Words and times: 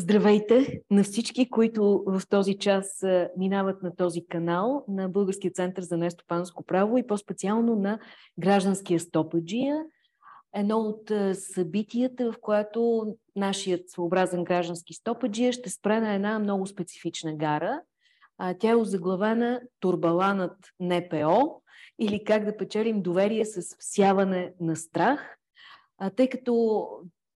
Здравейте 0.00 0.80
на 0.90 1.04
всички, 1.04 1.50
които 1.50 2.04
в 2.06 2.22
този 2.28 2.58
час 2.58 3.04
минават 3.38 3.82
на 3.82 3.96
този 3.96 4.26
канал 4.26 4.84
на 4.88 5.08
Българския 5.08 5.50
център 5.50 5.82
за 5.82 5.96
нестопанско 5.96 6.64
право 6.64 6.98
и 6.98 7.06
по-специално 7.06 7.76
на 7.76 7.98
гражданския 8.38 9.00
стопаджия. 9.00 9.84
Едно 10.54 10.78
от 10.78 11.12
събитията, 11.34 12.32
в 12.32 12.34
което 12.40 13.06
нашият 13.36 13.90
своеобразен 13.90 14.44
граждански 14.44 14.94
стопаджия 14.94 15.52
ще 15.52 15.70
спре 15.70 16.00
на 16.00 16.14
една 16.14 16.38
много 16.38 16.66
специфична 16.66 17.36
гара. 17.36 17.80
Тя 18.58 18.70
е 18.70 18.76
озаглавена 18.76 19.60
Турбаланът 19.80 20.56
НПО 20.80 21.62
или 21.98 22.24
как 22.24 22.44
да 22.44 22.56
печелим 22.56 23.02
доверие 23.02 23.44
с 23.44 23.76
всяване 23.78 24.52
на 24.60 24.76
страх. 24.76 25.36
Тъй 26.16 26.28
като 26.28 26.86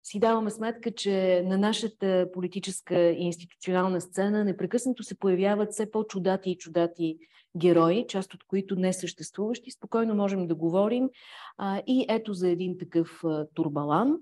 си 0.05 0.19
даваме 0.19 0.51
сметка, 0.51 0.95
че 0.95 1.43
на 1.47 1.59
нашата 1.59 2.29
политическа 2.33 3.11
и 3.11 3.23
институционална 3.25 4.01
сцена 4.01 4.45
непрекъснато 4.45 5.03
се 5.03 5.19
появяват 5.19 5.73
все 5.73 5.91
по-чудати 5.91 6.51
и 6.51 6.59
чудати 6.59 7.19
герои, 7.57 8.07
част 8.09 8.35
от 8.35 8.45
които 8.45 8.77
не 8.77 8.93
съществуващи. 8.93 9.71
Спокойно 9.71 10.15
можем 10.15 10.47
да 10.47 10.55
говорим. 10.55 11.11
А, 11.59 11.83
и 11.87 12.07
ето 12.09 12.35
за 12.35 12.49
един 12.49 12.79
такъв 12.79 13.21
а, 13.25 13.47
турбалан. 13.55 14.17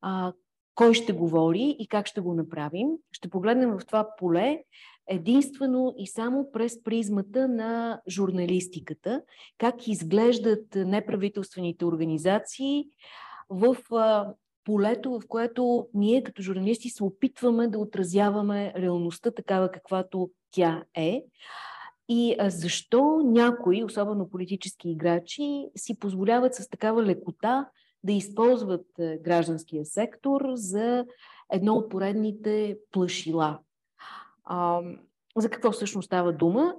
А, 0.00 0.32
кой 0.74 0.94
ще 0.94 1.12
говори 1.12 1.76
и 1.78 1.88
как 1.88 2.06
ще 2.06 2.20
го 2.20 2.34
направим? 2.34 2.88
Ще 3.12 3.28
погледнем 3.28 3.70
в 3.70 3.86
това 3.86 4.08
поле 4.18 4.64
единствено 5.06 5.94
и 5.98 6.06
само 6.06 6.50
през 6.52 6.82
призмата 6.82 7.48
на 7.48 8.00
журналистиката, 8.08 9.22
как 9.58 9.88
изглеждат 9.88 10.74
неправителствените 10.74 11.84
организации 11.84 12.84
в 13.50 13.76
полето, 14.64 15.10
в 15.10 15.20
което 15.28 15.88
ние 15.94 16.22
като 16.22 16.42
журналисти 16.42 16.90
се 16.90 17.04
опитваме 17.04 17.68
да 17.68 17.78
отразяваме 17.78 18.74
реалността 18.76 19.30
такава 19.30 19.70
каквато 19.70 20.30
тя 20.50 20.84
е. 20.94 21.24
И 22.08 22.36
защо 22.48 23.20
някои, 23.24 23.84
особено 23.84 24.30
политически 24.30 24.90
играчи, 24.90 25.66
си 25.76 25.98
позволяват 25.98 26.54
с 26.54 26.68
такава 26.68 27.02
лекота 27.02 27.68
да 28.04 28.12
използват 28.12 28.86
гражданския 29.20 29.84
сектор 29.84 30.42
за 30.54 31.06
едно 31.52 31.74
от 31.74 31.90
поредните 31.90 32.78
плашила. 32.90 33.58
За 35.36 35.50
какво 35.50 35.72
всъщност 35.72 36.06
става 36.06 36.32
дума? 36.32 36.74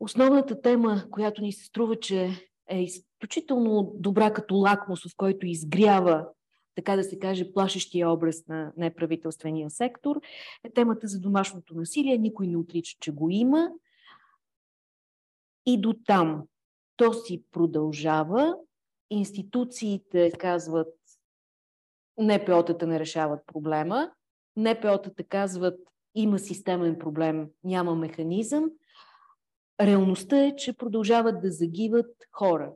Основната 0.00 0.60
тема, 0.60 1.04
която 1.10 1.42
ни 1.42 1.52
се 1.52 1.64
струва, 1.64 1.96
че 2.00 2.30
е 2.68 2.82
изключително 2.82 3.92
добра 3.94 4.32
като 4.32 4.54
лакмус, 4.54 5.00
в 5.00 5.16
който 5.16 5.46
изгрява 5.46 6.26
така 6.78 6.96
да 6.96 7.04
се 7.04 7.18
каже, 7.18 7.52
плашещия 7.52 8.10
образ 8.10 8.46
на 8.46 8.72
неправителствения 8.76 9.70
сектор, 9.70 10.20
е 10.64 10.70
темата 10.70 11.06
за 11.06 11.20
домашното 11.20 11.74
насилие. 11.74 12.18
Никой 12.18 12.46
не 12.46 12.56
отрича, 12.56 12.96
че 13.00 13.12
го 13.12 13.30
има. 13.30 13.70
И 15.66 15.80
до 15.80 15.94
там 16.06 16.42
то 16.96 17.12
си 17.12 17.44
продължава. 17.52 18.56
Институциите 19.10 20.32
казват, 20.38 20.94
НПО-тата 22.20 22.86
не 22.86 23.00
решават 23.00 23.40
проблема. 23.46 24.10
НПО-тата 24.58 25.28
казват, 25.28 25.80
има 26.14 26.38
системен 26.38 26.98
проблем, 26.98 27.48
няма 27.64 27.94
механизъм. 27.94 28.70
Реалността 29.80 30.44
е, 30.44 30.56
че 30.56 30.76
продължават 30.76 31.40
да 31.40 31.50
загиват 31.50 32.16
хора. 32.32 32.72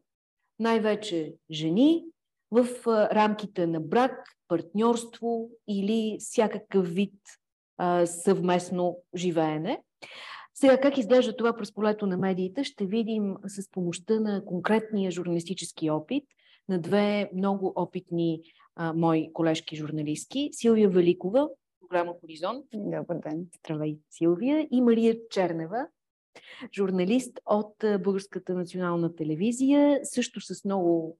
Най-вече 0.58 1.34
жени, 1.50 2.04
в 2.52 2.86
рамките 3.12 3.66
на 3.66 3.80
брак, 3.80 4.28
партньорство 4.48 5.50
или 5.68 6.16
всякакъв 6.20 6.88
вид 6.88 7.14
а, 7.78 8.06
съвместно 8.06 8.98
живеене. 9.16 9.82
Сега, 10.54 10.80
как 10.80 10.98
изглежда 10.98 11.36
това 11.36 11.56
през 11.56 11.74
полето 11.74 12.06
на 12.06 12.16
медиите, 12.16 12.64
ще 12.64 12.86
видим 12.86 13.36
с 13.46 13.70
помощта 13.70 14.20
на 14.20 14.44
конкретния 14.44 15.10
журналистически 15.10 15.90
опит 15.90 16.24
на 16.68 16.78
две 16.80 17.30
много 17.34 17.72
опитни 17.76 18.40
а, 18.76 18.92
мои 18.92 19.32
колежки 19.32 19.76
журналистки. 19.76 20.48
Силвия 20.52 20.88
Великова, 20.88 21.48
програма 21.80 22.14
Хоризонт. 22.20 22.66
Добър 22.74 23.16
ден. 23.16 23.46
Здравей, 23.58 23.98
Силвия. 24.10 24.68
И 24.70 24.80
Мария 24.80 25.16
Чернева, 25.30 25.86
журналист 26.72 27.40
от 27.46 27.74
Българската 28.00 28.54
национална 28.54 29.14
телевизия, 29.14 30.00
също 30.02 30.40
с 30.40 30.64
много 30.64 31.18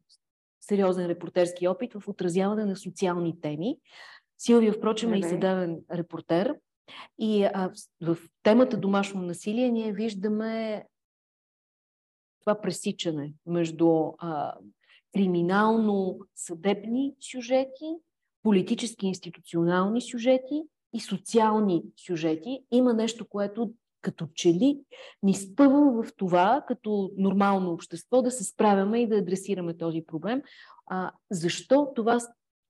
сериозен 0.63 1.07
репортерски 1.07 1.69
опит 1.69 1.93
в 1.93 2.09
отразяване 2.09 2.65
на 2.65 2.77
социални 2.77 3.41
теми. 3.41 3.77
Силвия, 4.39 4.73
впрочем, 4.73 5.13
е 5.13 5.19
и 5.19 5.23
съдебен 5.23 5.79
репортер. 5.93 6.55
И 7.19 7.45
а, 7.45 7.71
в 8.01 8.19
темата 8.43 8.77
домашно 8.77 9.23
насилие 9.23 9.71
ние 9.71 9.93
виждаме 9.93 10.85
това 12.41 12.61
пресичане 12.61 13.35
между 13.47 14.13
а, 14.19 14.55
криминално-съдебни 15.15 17.15
сюжети, 17.21 17.97
политически 18.43 19.07
институционални 19.07 20.01
сюжети 20.01 20.63
и 20.93 21.01
социални 21.01 21.83
сюжети. 22.07 22.65
Има 22.71 22.95
нещо, 22.95 23.29
което 23.29 23.75
като 24.03 24.27
че 24.35 24.49
ли 24.49 24.81
ни 25.23 25.35
спъва 25.35 26.03
в 26.03 26.17
това, 26.17 26.65
като 26.69 27.11
нормално 27.17 27.73
общество, 27.73 28.23
да 28.23 28.31
се 28.31 28.45
справяме 28.45 29.03
и 29.03 29.09
да 29.09 29.17
адресираме 29.17 29.77
този 29.77 30.05
проблем. 30.07 30.43
А, 30.87 31.13
защо 31.31 31.93
това, 31.95 32.19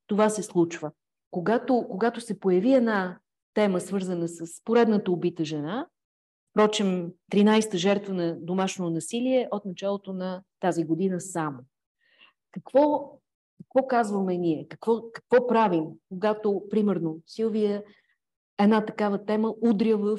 това 0.06 0.28
се 0.28 0.42
случва? 0.42 0.90
Когато, 1.30 1.86
когато 1.90 2.20
се 2.20 2.40
появи 2.40 2.74
една 2.74 3.18
тема, 3.54 3.80
свързана 3.80 4.28
с 4.28 4.64
поредната 4.64 5.12
убита 5.12 5.44
жена, 5.44 5.86
впрочем, 6.50 7.12
13-та 7.32 7.78
жертва 7.78 8.14
на 8.14 8.36
домашно 8.40 8.90
насилие 8.90 9.48
от 9.50 9.64
началото 9.64 10.12
на 10.12 10.42
тази 10.60 10.84
година 10.84 11.20
само. 11.20 11.58
Какво, 12.50 13.12
какво 13.58 13.86
казваме 13.86 14.38
ние? 14.38 14.66
Какво, 14.68 15.02
какво 15.12 15.46
правим, 15.46 15.84
когато, 16.08 16.62
примерно, 16.70 17.20
Силвия 17.26 17.82
една 18.62 18.84
такава 18.84 19.24
тема 19.24 19.54
удря 19.60 19.96
в 19.96 20.18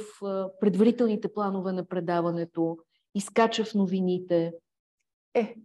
предварителните 0.60 1.34
планове 1.34 1.72
на 1.72 1.86
предаването, 1.86 2.78
изкача 3.16 3.66
в 3.66 3.74
новините? 3.74 4.54
Е, 5.34 5.40
е 5.40 5.56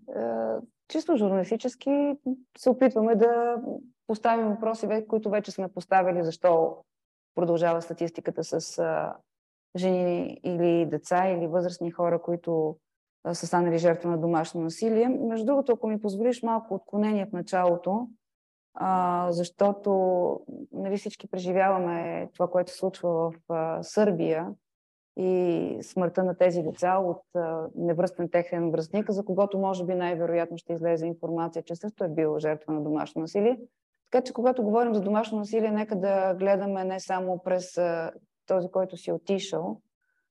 чисто 0.89 1.17
журналистически 1.17 2.13
се 2.59 2.71
опитваме 2.71 3.17
да 3.17 3.57
поставим 4.07 4.49
въпроси, 4.49 4.89
които 5.09 5.31
вече 5.31 5.51
сме 5.51 5.69
поставили, 5.69 6.25
защо 6.25 6.77
продължава 7.35 7.83
статистиката 7.83 8.45
с 8.45 8.83
жени 9.77 10.41
или 10.45 10.87
деца 10.87 11.29
или 11.29 11.47
възрастни 11.47 11.91
хора, 11.91 12.23
които 12.23 12.77
са 13.33 13.47
станали 13.47 13.79
жертва 13.79 14.11
на 14.11 14.19
домашно 14.19 14.61
насилие. 14.61 15.09
Между 15.09 15.47
другото, 15.47 15.73
ако 15.73 15.89
ми 15.89 16.01
позволиш 16.01 16.43
малко 16.43 16.75
отклонение 16.75 17.27
в 17.27 17.33
началото, 17.33 18.09
а, 18.81 19.27
защото 19.31 19.91
нали, 20.73 20.97
всички 20.97 21.31
преживяваме 21.31 22.29
това, 22.35 22.51
което 22.51 22.77
случва 22.77 23.11
в 23.11 23.33
а, 23.49 23.83
Сърбия 23.83 24.49
и 25.17 25.79
смъртта 25.83 26.25
на 26.25 26.37
тези 26.37 26.63
деца 26.63 26.99
от 26.99 27.23
а, 27.35 27.67
невръстен 27.75 28.29
техен 28.31 28.71
връзник, 28.71 29.11
за 29.11 29.25
когото 29.25 29.59
може 29.59 29.85
би 29.85 29.95
най-вероятно 29.95 30.59
ще 30.59 30.73
излезе 30.73 31.07
информация, 31.07 31.63
че 31.63 31.77
също 31.77 32.05
е 32.05 32.09
бил 32.09 32.39
жертва 32.39 32.73
на 32.73 32.81
домашно 32.81 33.21
насилие. 33.21 33.61
Така 34.11 34.25
че, 34.25 34.33
когато 34.33 34.63
говорим 34.63 34.95
за 34.95 35.01
домашно 35.01 35.39
насилие, 35.39 35.71
нека 35.71 35.97
да 35.97 36.35
гледаме 36.35 36.85
не 36.85 37.01
само 37.01 37.43
през 37.43 37.79
а, 37.79 38.13
този, 38.47 38.69
който 38.69 38.97
си 38.97 39.13
отишъл, 39.13 39.81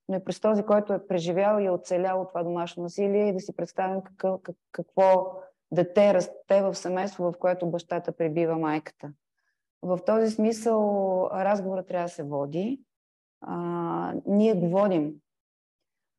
но 0.08 0.16
и 0.16 0.24
през 0.24 0.40
този, 0.40 0.62
който 0.62 0.92
е 0.92 1.06
преживял 1.06 1.58
и 1.60 1.66
е 1.66 1.70
оцелял 1.70 2.20
от 2.20 2.28
това 2.28 2.42
домашно 2.42 2.82
насилие 2.82 3.28
и 3.28 3.32
да 3.32 3.40
си 3.40 3.56
представим 3.56 4.00
какво, 4.02 4.40
какво 4.72 5.40
дете 5.72 6.14
расте 6.14 6.62
в 6.62 6.74
семейство, 6.74 7.24
в 7.24 7.38
което 7.38 7.70
бащата 7.70 8.12
пребива 8.12 8.58
майката. 8.58 9.12
В 9.82 9.98
този 10.06 10.30
смисъл 10.30 10.80
разговорът 11.32 11.86
трябва 11.86 12.04
да 12.04 12.12
се 12.12 12.22
води. 12.22 12.80
А, 13.40 14.14
ние 14.26 14.54
го 14.54 14.68
водим. 14.68 15.14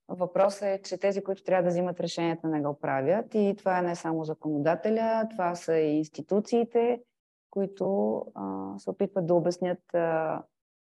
Въпросът 0.07 0.61
е, 0.61 0.81
че 0.81 0.97
тези, 0.97 1.23
които 1.23 1.43
трябва 1.43 1.63
да 1.63 1.69
взимат 1.69 1.99
решенията, 1.99 2.47
не 2.47 2.61
го 2.61 2.79
правят. 2.79 3.35
И 3.35 3.55
това 3.57 3.79
е 3.79 3.81
не 3.81 3.95
само 3.95 4.23
законодателя, 4.23 5.27
това 5.31 5.55
са 5.55 5.77
и 5.77 5.97
институциите, 5.97 7.01
които 7.49 8.25
а, 8.35 8.73
се 8.77 8.89
опитват 8.89 9.27
да 9.27 9.33
обяснят 9.33 9.93
а, 9.93 10.43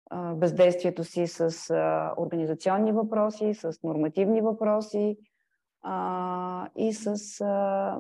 а, 0.09 0.33
бездействието 0.33 1.03
си 1.03 1.27
с 1.27 1.69
а, 1.69 2.13
организационни 2.17 2.91
въпроси, 2.91 3.53
с 3.53 3.79
нормативни 3.83 4.41
въпроси 4.41 5.17
а, 5.81 6.69
и 6.75 6.93
с 6.93 7.41
а, 7.41 7.99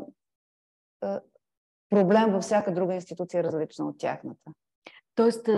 проблем 1.89 2.31
във 2.31 2.43
всяка 2.43 2.73
друга 2.73 2.93
институция, 2.93 3.43
различна 3.43 3.87
от 3.87 3.97
тяхната. 3.97 4.51
Тоест, 5.15 5.49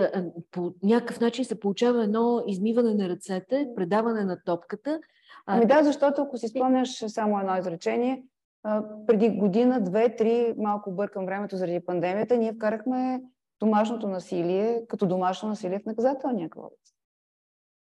по 0.50 0.74
някакъв 0.82 1.20
начин 1.20 1.44
се 1.44 1.60
получава 1.60 2.04
едно 2.04 2.42
измиване 2.46 2.94
на 2.94 3.08
ръцете, 3.08 3.68
предаване 3.76 4.24
на 4.24 4.42
топката. 4.44 5.00
Ами 5.46 5.66
да, 5.66 5.84
защото 5.84 6.22
ако 6.22 6.38
си 6.38 6.48
спомняш 6.48 7.04
само 7.06 7.40
едно 7.40 7.56
изречение, 7.56 8.24
преди 9.06 9.30
година, 9.30 9.80
две, 9.80 10.16
три, 10.16 10.54
малко 10.58 10.92
бъркам 10.92 11.26
времето 11.26 11.56
заради 11.56 11.80
пандемията, 11.80 12.36
ние 12.36 12.52
вкарахме 12.52 13.22
домашното 13.60 14.08
насилие 14.08 14.86
като 14.88 15.06
домашно 15.06 15.48
насилие 15.48 15.78
в 15.78 15.86
наказателния 15.86 16.50
кодекс. 16.50 16.90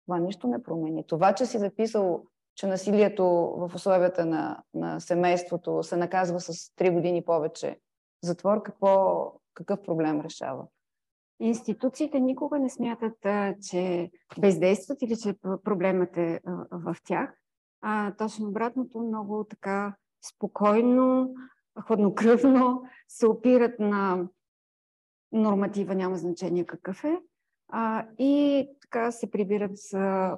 Това 0.06 0.20
нищо 0.20 0.48
не 0.48 0.64
промени. 0.64 1.08
Това, 1.08 1.34
че 1.34 1.46
си 1.46 1.58
записал, 1.58 2.24
че 2.58 2.68
насилието 2.68 3.26
в 3.58 3.72
условията 3.76 4.26
на, 4.26 4.64
на 4.74 5.00
семейството 5.00 5.84
се 5.84 5.98
наказва 5.98 6.40
с 6.40 6.54
3 6.54 6.94
години 6.94 7.26
повече 7.26 7.80
затвор, 8.24 8.64
какво, 8.64 9.34
какъв 9.54 9.82
проблем 9.82 10.22
решава? 10.22 10.68
Институциите 11.40 12.20
никога 12.20 12.60
не 12.60 12.70
смятат, 12.70 13.18
че 13.70 14.12
бездействат 14.40 15.02
или 15.02 15.18
че 15.18 15.36
проблемът 15.64 16.18
е 16.18 16.40
в 16.72 16.96
тях. 17.04 17.38
А, 17.82 18.16
точно 18.16 18.48
обратното, 18.48 19.00
много 19.00 19.44
така 19.44 19.96
спокойно, 20.30 21.34
хладнокръвно 21.88 22.84
се 23.08 23.28
опират 23.28 23.80
на 23.80 24.28
норматива, 25.32 25.96
няма 25.96 26.18
значение 26.18 26.66
какъв 26.66 27.04
е, 27.04 27.20
а, 27.70 28.06
и 28.20 28.68
така 28.82 29.12
се 29.12 29.32
прибират 29.32 29.72
с 29.78 29.94
а, 29.94 30.38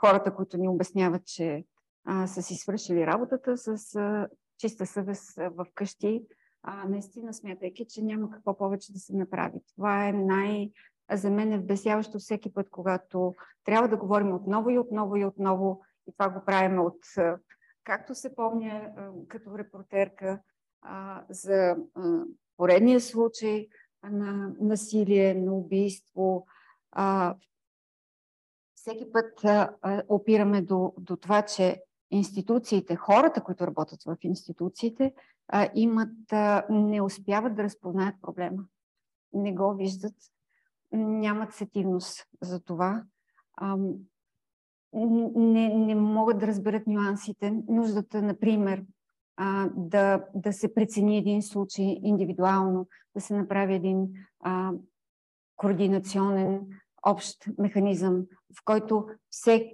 хората, 0.00 0.34
които 0.34 0.56
ни 0.56 0.68
обясняват, 0.68 1.26
че 1.26 1.64
са 2.26 2.42
си 2.42 2.54
свършили 2.54 3.06
работата 3.06 3.56
с 3.56 3.78
чиста 4.58 4.86
съвест 4.86 5.34
в 5.36 5.66
къщи, 5.74 6.26
наистина 6.88 7.34
смятайки, 7.34 7.86
че 7.88 8.02
няма 8.02 8.30
какво 8.30 8.56
повече 8.58 8.92
да 8.92 8.98
се 8.98 9.16
направи. 9.16 9.60
Това 9.74 10.08
е 10.08 10.12
най- 10.12 10.70
за 11.12 11.30
мен 11.30 11.52
е 11.52 11.58
вбесяващо 11.58 12.18
всеки 12.18 12.54
път, 12.54 12.70
когато 12.70 13.34
трябва 13.64 13.88
да 13.88 13.96
говорим 13.96 14.34
отново 14.34 14.70
и 14.70 14.78
отново 14.78 15.16
и 15.16 15.24
отново, 15.24 15.82
и 16.08 16.12
това 16.12 16.28
го 16.30 16.44
правим 16.46 16.80
от, 16.80 16.98
както 17.84 18.14
се 18.14 18.34
помня 18.34 18.92
като 19.28 19.58
репортерка, 19.58 20.40
за 21.28 21.76
поредния 22.56 23.00
случай 23.00 23.68
на 24.02 24.52
насилие, 24.60 25.34
на 25.34 25.54
убийство. 25.54 26.46
Всеки 28.86 29.12
път 29.12 29.40
опираме 30.08 30.62
до, 30.62 30.92
до 30.98 31.16
това, 31.16 31.42
че 31.42 31.82
институциите, 32.10 32.96
хората, 32.96 33.42
които 33.42 33.66
работят 33.66 34.02
в 34.02 34.16
институциите, 34.22 35.14
имат, 35.74 36.12
не 36.70 37.02
успяват 37.02 37.56
да 37.56 37.62
разпознаят 37.62 38.14
проблема. 38.22 38.64
Не 39.32 39.54
го 39.54 39.74
виждат, 39.74 40.14
нямат 40.92 41.54
сетивност 41.54 42.26
за 42.42 42.60
това. 42.60 43.04
Не, 44.92 45.74
не 45.74 45.94
могат 45.94 46.38
да 46.38 46.46
разберат 46.46 46.86
нюансите. 46.86 47.62
Нуждата, 47.68 48.22
например, 48.22 48.84
да, 49.74 50.24
да 50.34 50.52
се 50.52 50.74
прецени 50.74 51.18
един 51.18 51.42
случай 51.42 51.98
индивидуално, 52.02 52.88
да 53.14 53.20
се 53.20 53.36
направи 53.36 53.74
един 53.74 54.12
а, 54.40 54.72
координационен 55.56 56.60
общ 57.06 57.36
механизъм, 57.58 58.24
в 58.58 58.64
който 58.64 59.06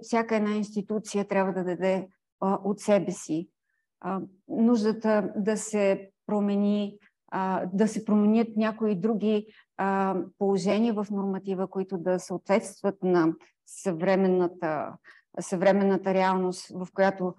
всяка 0.01 0.35
една 0.35 0.51
институция 0.51 1.27
трябва 1.27 1.53
да 1.53 1.63
даде 1.63 2.07
от 2.41 2.79
себе 2.79 3.11
си. 3.11 3.49
Нуждата 4.47 5.33
да 5.35 5.57
се 5.57 6.09
промени, 6.25 6.97
да 7.73 7.87
се 7.87 8.05
променят 8.05 8.47
някои 8.55 8.95
други 8.95 9.45
положения 10.37 10.93
в 10.93 11.07
норматива, 11.11 11.67
които 11.67 11.97
да 11.97 12.19
съответстват 12.19 13.03
на 13.03 13.33
съвременната, 13.65 14.93
съвременната 15.39 16.13
реалност, 16.13 16.67
в 16.69 16.87
която 16.93 17.35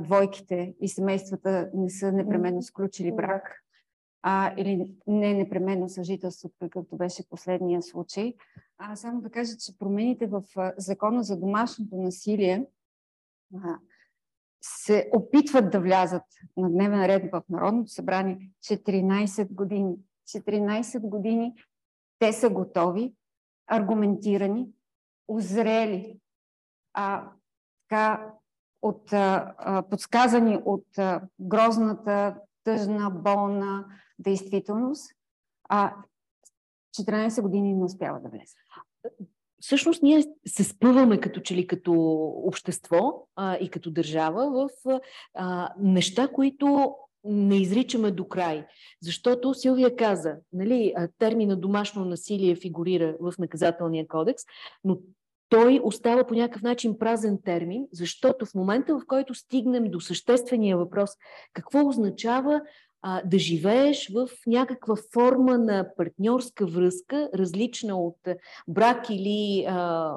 двойките 0.00 0.74
и 0.80 0.88
семействата 0.88 1.70
не 1.74 1.90
са 1.90 2.12
непременно 2.12 2.62
сключили 2.62 3.12
брак 3.12 3.62
а, 4.22 4.54
или 4.56 4.94
не 5.06 5.34
непременно 5.34 5.88
съжителство, 5.88 6.50
какъвто 6.60 6.96
беше 6.96 7.28
последния 7.28 7.82
случай. 7.82 8.34
А, 8.78 8.96
само 8.96 9.20
да 9.20 9.30
кажа, 9.30 9.56
че 9.56 9.78
промените 9.78 10.26
в 10.26 10.42
закона 10.76 11.22
за 11.22 11.40
домашното 11.40 11.96
насилие 11.96 12.66
а, 13.54 13.78
се 14.60 15.10
опитват 15.14 15.70
да 15.70 15.80
влязат 15.80 16.22
на 16.56 16.70
дневен 16.70 17.06
ред 17.06 17.32
в 17.32 17.42
Народното 17.48 17.90
събрание 17.90 18.50
14 18.64 19.52
години. 19.52 19.96
14 20.28 21.00
години 21.00 21.54
те 22.18 22.32
са 22.32 22.50
готови, 22.50 23.14
аргументирани, 23.66 24.68
озрели, 25.28 26.20
а, 26.94 27.30
така, 27.88 28.32
от, 28.82 29.12
а, 29.12 29.82
подсказани 29.90 30.58
от 30.64 30.98
а, 30.98 31.20
грозната, 31.40 32.36
тъжна, 32.64 33.10
болна 33.10 33.86
действителност, 34.18 35.10
а 35.68 35.94
14 37.00 37.42
години 37.42 37.74
не 37.74 37.84
успява 37.84 38.20
да 38.20 38.28
влезе. 38.28 38.54
Всъщност 39.60 40.02
ние 40.02 40.24
се 40.46 40.64
спъваме 40.64 41.20
като 41.20 41.40
че 41.40 41.54
ли 41.54 41.66
като 41.66 41.92
общество 42.44 43.28
а, 43.36 43.56
и 43.56 43.70
като 43.70 43.90
държава 43.90 44.50
в 44.50 45.00
а, 45.34 45.72
неща, 45.78 46.28
които 46.28 46.94
не 47.24 47.56
изричаме 47.56 48.10
до 48.10 48.28
край. 48.28 48.66
Защото 49.02 49.54
Силвия 49.54 49.96
каза, 49.96 50.36
нали, 50.52 50.94
термина 51.18 51.56
домашно 51.56 52.04
насилие 52.04 52.56
фигурира 52.56 53.16
в 53.20 53.34
наказателния 53.38 54.08
кодекс, 54.08 54.42
но 54.84 54.98
той 55.48 55.80
остава 55.82 56.24
по 56.24 56.34
някакъв 56.34 56.62
начин 56.62 56.98
празен 56.98 57.38
термин, 57.44 57.86
защото 57.92 58.46
в 58.46 58.54
момента, 58.54 58.98
в 58.98 59.02
който 59.06 59.34
стигнем 59.34 59.90
до 59.90 60.00
съществения 60.00 60.78
въпрос, 60.78 61.10
какво 61.52 61.88
означава 61.88 62.60
а, 63.08 63.22
да 63.24 63.38
живееш 63.38 64.10
в 64.14 64.28
някаква 64.46 64.96
форма 65.14 65.58
на 65.58 65.94
партньорска 65.96 66.66
връзка, 66.66 67.30
различна 67.34 68.00
от 68.00 68.18
брак 68.68 69.10
или 69.10 69.64
а, 69.68 70.14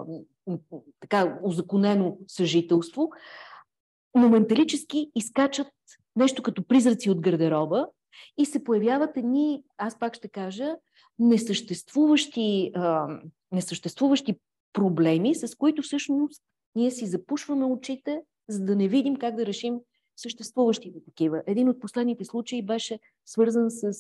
така 1.00 1.40
узаконено 1.44 2.18
съжителство, 2.28 3.10
моменталически 4.18 5.12
изкачат 5.16 5.68
нещо 6.16 6.44
като 6.44 6.68
призраци 6.68 7.10
от 7.10 7.22
гардероба 7.22 7.88
и 8.38 8.46
се 8.46 8.64
появяват 8.64 9.18
едни, 9.18 9.64
аз 9.78 10.00
пак 10.00 10.16
ще 10.16 10.30
кажа, 10.30 10.76
несъществуващи, 11.20 12.72
а, 12.76 13.08
несъществуващи 13.52 14.40
проблеми, 14.74 15.36
с 15.36 15.56
които 15.56 15.82
всъщност 15.82 16.42
ние 16.76 16.92
си 16.92 17.06
запушваме 17.06 17.66
очите, 17.66 18.22
за 18.48 18.66
да 18.66 18.76
не 18.76 18.88
видим 18.88 19.16
как 19.16 19.36
да 19.36 19.46
решим 19.46 19.80
съществуващите 20.22 21.04
такива. 21.06 21.44
Един 21.48 21.70
от 21.70 21.80
последните 21.80 22.26
случаи 22.26 22.66
беше 22.66 23.00
свързан 23.26 23.66
с 23.70 23.92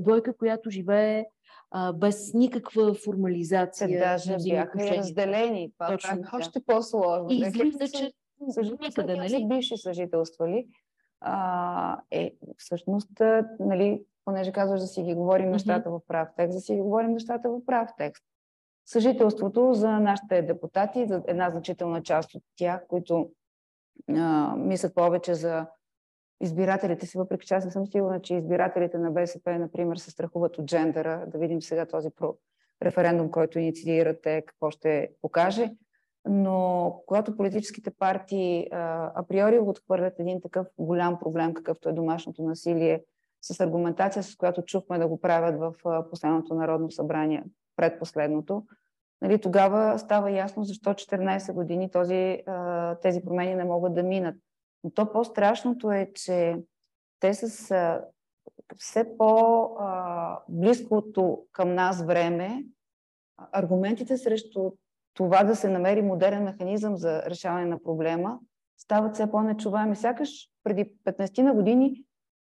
двойка, 0.00 0.36
която 0.36 0.70
живее 0.70 1.24
а, 1.70 1.92
без 1.92 2.34
никаква 2.34 2.94
формализация. 2.94 3.88
Те 3.88 3.98
даже 3.98 4.36
бяха 4.50 4.86
и 4.86 4.98
разделени. 4.98 5.72
Това 5.72 5.86
Точно 5.86 6.22
още 6.32 6.60
по-сложно. 6.66 7.26
И 7.30 7.36
излиза, 7.36 7.88
че 7.88 8.12
никъде, 8.82 9.16
нали? 9.16 9.46
бивши 9.48 9.76
съжителствали. 9.76 10.66
А, 11.20 12.00
е, 12.10 12.34
всъщност, 12.58 13.10
нали, 13.60 14.02
понеже 14.24 14.52
казваш 14.52 14.80
да 14.80 14.86
си 14.86 15.02
ги 15.02 15.14
говорим 15.14 15.50
нещата 15.50 15.90
в 15.90 16.00
прав 16.08 16.28
текст, 16.36 16.56
да 16.56 16.60
си 16.60 16.74
ги 16.74 16.80
говорим 16.80 17.10
нещата 17.10 17.50
в 17.50 17.64
прав 17.66 17.90
текст. 17.98 18.24
Съжителството 18.86 19.74
за 19.74 19.90
нашите 19.90 20.42
депутати, 20.42 21.06
за 21.06 21.22
една 21.26 21.50
значителна 21.50 22.02
част 22.02 22.34
от 22.34 22.42
тях, 22.56 22.86
които 22.88 23.30
а, 24.08 24.54
мислят 24.56 24.94
повече 24.94 25.34
за 25.34 25.66
избирателите 26.40 27.06
си, 27.06 27.18
въпреки 27.18 27.46
че 27.46 27.54
аз 27.54 27.64
не 27.64 27.70
съм 27.70 27.86
сигурна, 27.86 28.22
че 28.22 28.34
избирателите 28.34 28.98
на 28.98 29.10
БСП, 29.10 29.58
например, 29.58 29.96
се 29.96 30.10
страхуват 30.10 30.58
от 30.58 30.66
джендера. 30.66 31.24
Да 31.26 31.38
видим 31.38 31.62
сега 31.62 31.86
този 31.86 32.08
референдум, 32.82 33.30
който 33.30 33.58
инициирате, 33.58 34.42
какво 34.46 34.70
ще 34.70 35.10
покаже. 35.22 35.74
Но 36.28 37.02
когато 37.06 37.36
политическите 37.36 37.90
партии 37.90 38.68
а, 38.72 39.12
априори 39.14 39.58
отхвърлят 39.58 40.14
един 40.18 40.40
такъв 40.40 40.66
голям 40.78 41.18
проблем, 41.18 41.54
какъвто 41.54 41.88
е 41.88 41.92
домашното 41.92 42.42
насилие, 42.42 43.04
с 43.42 43.60
аргументация, 43.60 44.22
с 44.22 44.36
която 44.36 44.62
чухме 44.62 44.98
да 44.98 45.08
го 45.08 45.20
правят 45.20 45.60
в 45.60 45.74
последното 46.10 46.54
Народно 46.54 46.90
събрание, 46.90 47.44
предпоследното, 47.76 48.64
нали, 49.22 49.40
тогава 49.40 49.98
става 49.98 50.30
ясно 50.30 50.64
защо 50.64 50.90
14 50.90 51.52
години 51.52 51.90
този, 51.90 52.42
тези 53.02 53.24
промени 53.24 53.54
не 53.54 53.64
могат 53.64 53.94
да 53.94 54.02
минат. 54.02 54.34
Но 54.86 54.90
то 54.90 55.12
по-страшното 55.12 55.92
е, 55.92 56.10
че 56.14 56.56
те 57.20 57.34
с 57.34 57.74
все 58.76 59.16
по-близкото 59.18 59.86
към 61.52 61.74
нас 61.74 62.02
време, 62.04 62.64
аргументите 63.52 64.16
срещу 64.16 64.72
това 65.14 65.44
да 65.44 65.56
се 65.56 65.68
намери 65.68 66.02
модерен 66.02 66.44
механизъм 66.44 66.96
за 66.96 67.22
решаване 67.22 67.66
на 67.66 67.82
проблема 67.82 68.38
стават 68.78 69.14
все 69.14 69.30
по-нечуваеми. 69.30 69.96
Сякаш 69.96 70.48
преди 70.64 70.92
15 71.04 71.42
на 71.42 71.54
години 71.54 72.04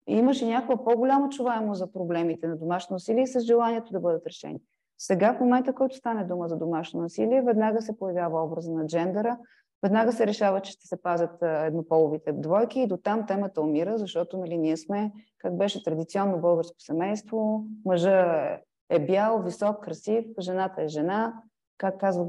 имаше 0.07 0.47
някаква 0.47 0.85
по-голяма 0.85 1.29
чуваемост 1.29 1.79
за 1.79 1.93
проблемите 1.93 2.49
на 2.49 2.57
домашно 2.57 2.95
насилие 2.95 3.23
и 3.23 3.27
с 3.27 3.41
желанието 3.41 3.93
да 3.93 4.01
бъдат 4.01 4.27
решени. 4.27 4.61
Сега, 4.99 5.35
в 5.35 5.41
момента, 5.41 5.75
който 5.75 5.97
стане 5.97 6.25
дума 6.25 6.49
за 6.49 6.57
домашно 6.57 7.01
насилие, 7.01 7.43
веднага 7.43 7.83
се 7.83 7.99
появява 7.99 8.45
образа 8.45 8.73
на 8.73 8.87
джендъра, 8.87 9.39
веднага 9.83 10.13
се 10.13 10.27
решава, 10.27 10.61
че 10.61 10.73
ще 10.73 10.87
се 10.87 11.03
пазят 11.03 11.43
еднополовите 11.43 12.33
двойки 12.33 12.81
и 12.81 12.87
до 12.87 12.97
там 12.97 13.27
темата 13.27 13.61
умира, 13.61 13.99
защото 13.99 14.39
нали, 14.39 14.59
ние 14.59 14.77
сме, 14.77 15.13
как 15.39 15.57
беше 15.57 15.85
традиционно 15.85 16.41
българско 16.41 16.81
семейство, 16.81 17.65
мъжа 17.85 18.59
е 18.91 19.07
бял, 19.07 19.43
висок, 19.43 19.85
красив, 19.85 20.25
жената 20.39 20.83
е 20.83 20.89
жена, 20.89 21.43
как 21.79 22.01
казва 22.01 22.27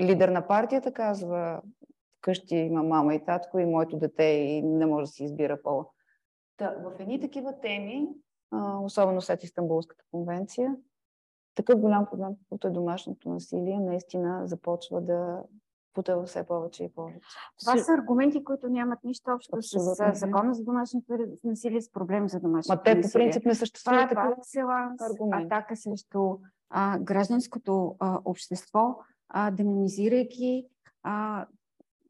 лидер 0.00 0.28
на 0.28 0.46
партията 0.46 0.92
казва, 0.92 1.62
къщи 2.20 2.56
има 2.56 2.82
мама 2.82 3.14
и 3.14 3.24
татко 3.24 3.58
и 3.58 3.66
моето 3.66 3.96
дете 3.96 4.24
и 4.24 4.62
не 4.62 4.86
може 4.86 5.06
да 5.06 5.12
си 5.12 5.24
избира 5.24 5.62
пола. 5.62 5.86
Та, 6.56 6.70
в 6.70 7.00
едни 7.00 7.20
такива 7.20 7.60
теми, 7.60 8.08
особено 8.82 9.20
след 9.20 9.44
Истанбулската 9.44 10.04
конвенция, 10.10 10.76
такъв 11.54 11.80
голям 11.80 12.06
проблем, 12.10 12.36
каквото 12.38 12.68
е 12.68 12.70
домашното 12.70 13.28
насилие, 13.28 13.80
наистина 13.80 14.46
започва 14.46 15.00
да 15.00 15.42
потъва 15.94 16.22
все 16.24 16.46
повече 16.46 16.84
и 16.84 16.92
повече. 16.92 17.18
Това 17.60 17.78
са 17.78 17.92
аргументи, 17.92 18.44
които 18.44 18.68
нямат 18.68 18.98
нищо 19.04 19.30
общо 19.30 19.56
Абсолютно. 19.56 19.94
с 19.94 20.18
закона 20.18 20.54
за 20.54 20.64
домашното 20.64 21.14
насилие, 21.44 21.80
с 21.80 21.92
проблем 21.92 22.28
за 22.28 22.40
домашното 22.40 22.82
насилие. 22.82 22.94
Ма 22.94 23.02
те 23.02 23.08
по 23.08 23.12
принцип 23.12 23.44
не 23.44 23.54
съществуват 23.54 24.10
Това 24.10 24.28
е 24.28 24.34
екселанс, 24.38 25.00
атака 25.32 25.76
срещу 25.76 26.38
а, 26.70 26.98
гражданското 26.98 27.96
а, 27.98 28.20
общество, 28.24 28.98
а, 29.28 29.50
демонизирайки 29.50 30.66
а, 31.02 31.46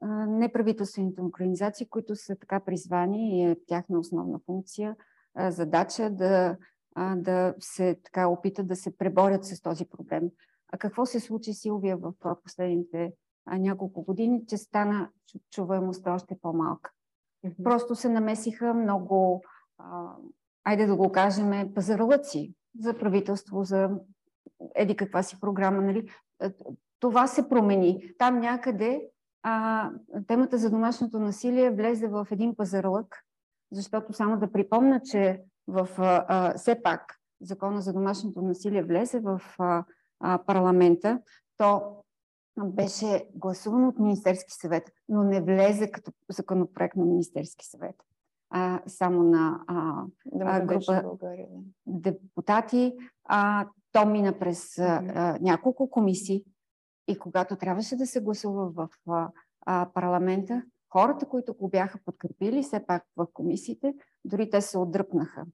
а, 0.00 0.26
неправителствените 0.26 1.22
организации, 1.22 1.88
които 1.88 2.16
са 2.16 2.36
така 2.36 2.60
призвани 2.60 3.38
и 3.38 3.44
е 3.44 3.56
тяхна 3.66 3.98
основна 3.98 4.38
функция, 4.46 4.96
а, 5.34 5.50
задача 5.50 6.10
да, 6.10 6.56
а, 6.94 7.16
да 7.16 7.54
се 7.60 7.98
така 8.04 8.28
опитат 8.28 8.66
да 8.66 8.76
се 8.76 8.96
преборят 8.96 9.44
с 9.44 9.62
този 9.62 9.84
проблем. 9.84 10.30
А 10.72 10.78
какво 10.78 11.06
се 11.06 11.20
случи, 11.20 11.54
Силвия, 11.54 11.96
в 11.96 12.12
последните 12.44 13.12
няколко 13.46 14.02
години, 14.02 14.46
че 14.46 14.56
стана 14.56 15.08
чуваемостта 15.50 16.14
още 16.14 16.38
по-малка. 16.42 16.90
Mm-hmm. 17.44 17.62
Просто 17.62 17.94
се 17.94 18.08
намесиха 18.08 18.74
много, 18.74 19.42
а, 19.78 20.12
айде 20.64 20.86
да 20.86 20.96
го 20.96 21.12
кажем, 21.12 21.74
пазарлъци 21.74 22.54
за 22.78 22.98
правителство, 22.98 23.64
за 23.64 23.90
еди 24.74 24.96
каква 24.96 25.22
си 25.22 25.40
програма. 25.40 25.82
Нали? 25.82 26.08
Това 27.00 27.26
се 27.26 27.48
промени. 27.48 28.12
Там 28.18 28.40
някъде 28.40 29.08
а, 29.42 29.90
темата 30.26 30.58
за 30.58 30.70
домашното 30.70 31.18
насилие 31.18 31.70
влезе 31.70 32.08
в 32.08 32.26
един 32.30 32.56
пазарлък, 32.56 33.16
защото 33.72 34.12
само 34.12 34.38
да 34.38 34.52
припомня, 34.52 35.00
че 35.04 35.42
в 35.68 35.88
а, 35.98 36.24
а, 36.28 36.58
все 36.58 36.82
пак 36.82 37.18
закона 37.40 37.80
за 37.80 37.92
домашното 37.92 38.42
насилие 38.42 38.82
влезе 38.82 39.20
в 39.20 39.42
а, 39.58 39.84
а, 40.20 40.38
парламента, 40.46 41.20
то 41.56 42.01
беше 42.58 43.28
гласуван 43.34 43.86
от 43.86 43.98
Министерски 43.98 44.52
съвет, 44.52 44.92
но 45.08 45.24
не 45.24 45.40
влезе 45.40 45.90
като 45.90 46.12
законопроект 46.30 46.96
на 46.96 47.04
Министерски 47.04 47.66
съвет, 47.66 47.96
а 48.50 48.82
само 48.86 49.22
на 49.22 49.60
а, 49.66 50.04
а, 50.40 50.60
група 50.60 51.02
България, 51.02 51.48
депутати. 51.86 52.96
А, 53.24 53.66
то 53.92 54.06
мина 54.06 54.38
през 54.38 54.78
а, 54.78 55.38
няколко 55.40 55.90
комисии 55.90 56.44
и 57.08 57.18
когато 57.18 57.56
трябваше 57.56 57.96
да 57.96 58.06
се 58.06 58.20
гласува 58.20 58.70
в 58.70 58.88
а, 59.66 59.88
парламента, 59.94 60.62
хората, 60.88 61.28
които 61.28 61.54
го 61.54 61.68
бяха 61.68 61.98
подкрепили, 62.04 62.62
все 62.62 62.86
пак 62.86 63.04
в 63.16 63.26
комисиите, 63.32 63.94
дори 64.24 64.50
те 64.50 64.60
се 64.60 64.78
отдръпнаха. 64.78 65.44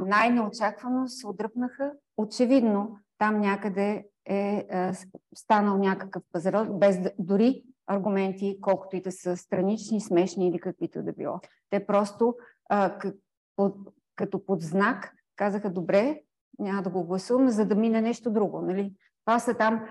Най-неочаквано 0.00 1.08
се 1.08 1.26
отдръпнаха. 1.26 1.92
Очевидно, 2.16 2.98
там 3.18 3.40
някъде 3.40 4.06
е, 4.28 4.66
е 4.70 4.92
станал 5.34 5.78
някакъв 5.78 6.22
пазар, 6.32 6.66
без 6.70 6.98
дори 7.18 7.62
аргументи, 7.86 8.58
колкото 8.60 8.96
и 8.96 9.00
да 9.00 9.12
са 9.12 9.36
странични, 9.36 10.00
смешни 10.00 10.48
или 10.48 10.58
каквито 10.58 11.02
да 11.02 11.12
било. 11.12 11.40
Те 11.70 11.86
просто 11.86 12.34
а, 12.68 12.98
под, 13.56 13.76
като 14.16 14.46
под 14.46 14.62
знак 14.62 15.14
казаха, 15.36 15.70
добре, 15.70 16.22
няма 16.58 16.82
да 16.82 16.90
го 16.90 17.04
гласуваме, 17.04 17.50
за 17.50 17.66
да 17.66 17.74
мине 17.74 18.00
нещо 18.00 18.30
друго. 18.30 18.60
Нали? 18.60 18.92
Това 19.24 19.38
са 19.38 19.54
там 19.54 19.84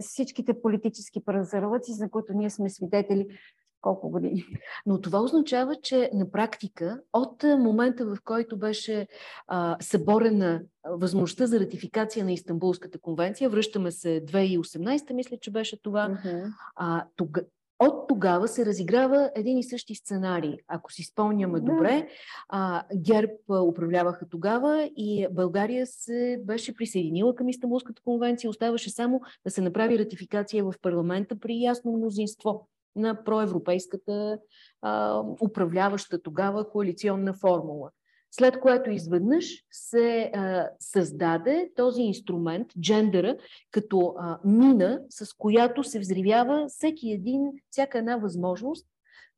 всичките 0.00 0.62
политически 0.62 1.24
празарлъци, 1.24 1.92
за 1.92 2.10
които 2.10 2.32
ние 2.32 2.50
сме 2.50 2.70
свидетели 2.70 3.38
колко 3.82 4.10
години. 4.10 4.44
Но 4.86 5.00
това 5.00 5.20
означава, 5.20 5.76
че 5.82 6.10
на 6.14 6.30
практика 6.30 7.00
от 7.12 7.42
момента, 7.42 8.06
в 8.06 8.16
който 8.24 8.58
беше 8.58 9.06
а, 9.46 9.76
съборена 9.80 10.62
възможността 10.84 11.46
за 11.46 11.60
ратификация 11.60 12.24
на 12.24 12.32
Истанбулската 12.32 12.98
конвенция, 12.98 13.50
връщаме 13.50 13.90
се 13.90 14.24
2018, 14.24 15.12
мисля, 15.12 15.36
че 15.40 15.50
беше 15.50 15.82
това, 15.82 16.08
uh-huh. 16.08 16.52
а, 16.76 17.04
тога, 17.16 17.42
от 17.78 18.08
тогава 18.08 18.48
се 18.48 18.66
разиграва 18.66 19.30
един 19.34 19.58
и 19.58 19.64
същи 19.64 19.94
сценарий. 19.94 20.56
Ако 20.68 20.92
си 20.92 21.02
спомняме 21.02 21.60
да. 21.60 21.64
добре, 21.64 22.08
а, 22.48 22.84
ГЕРБ 22.96 23.32
управляваха 23.68 24.28
тогава 24.28 24.90
и 24.96 25.26
България 25.30 25.86
се 25.86 26.40
беше 26.44 26.74
присъединила 26.74 27.34
към 27.34 27.48
Истанбулската 27.48 28.02
конвенция. 28.02 28.50
Оставаше 28.50 28.90
само 28.90 29.20
да 29.44 29.50
се 29.50 29.60
направи 29.60 29.98
ратификация 29.98 30.64
в 30.64 30.74
парламента 30.82 31.38
при 31.38 31.60
ясно 31.60 31.92
мнозинство 31.92 32.68
на 32.96 33.24
проевропейската 33.24 34.38
а, 34.82 35.22
управляваща 35.44 36.22
тогава 36.22 36.70
коалиционна 36.70 37.34
формула. 37.34 37.90
След 38.30 38.60
което 38.60 38.90
изведнъж 38.90 39.64
се 39.70 40.30
а, 40.34 40.68
създаде 40.80 41.70
този 41.76 42.02
инструмент, 42.02 42.68
джендера, 42.80 43.36
като 43.70 44.14
а, 44.18 44.38
мина, 44.44 45.00
с 45.10 45.34
която 45.34 45.84
се 45.84 45.98
взривява 45.98 46.66
всеки 46.68 47.10
един, 47.10 47.40
всяка 47.70 47.98
една 47.98 48.16
възможност 48.16 48.86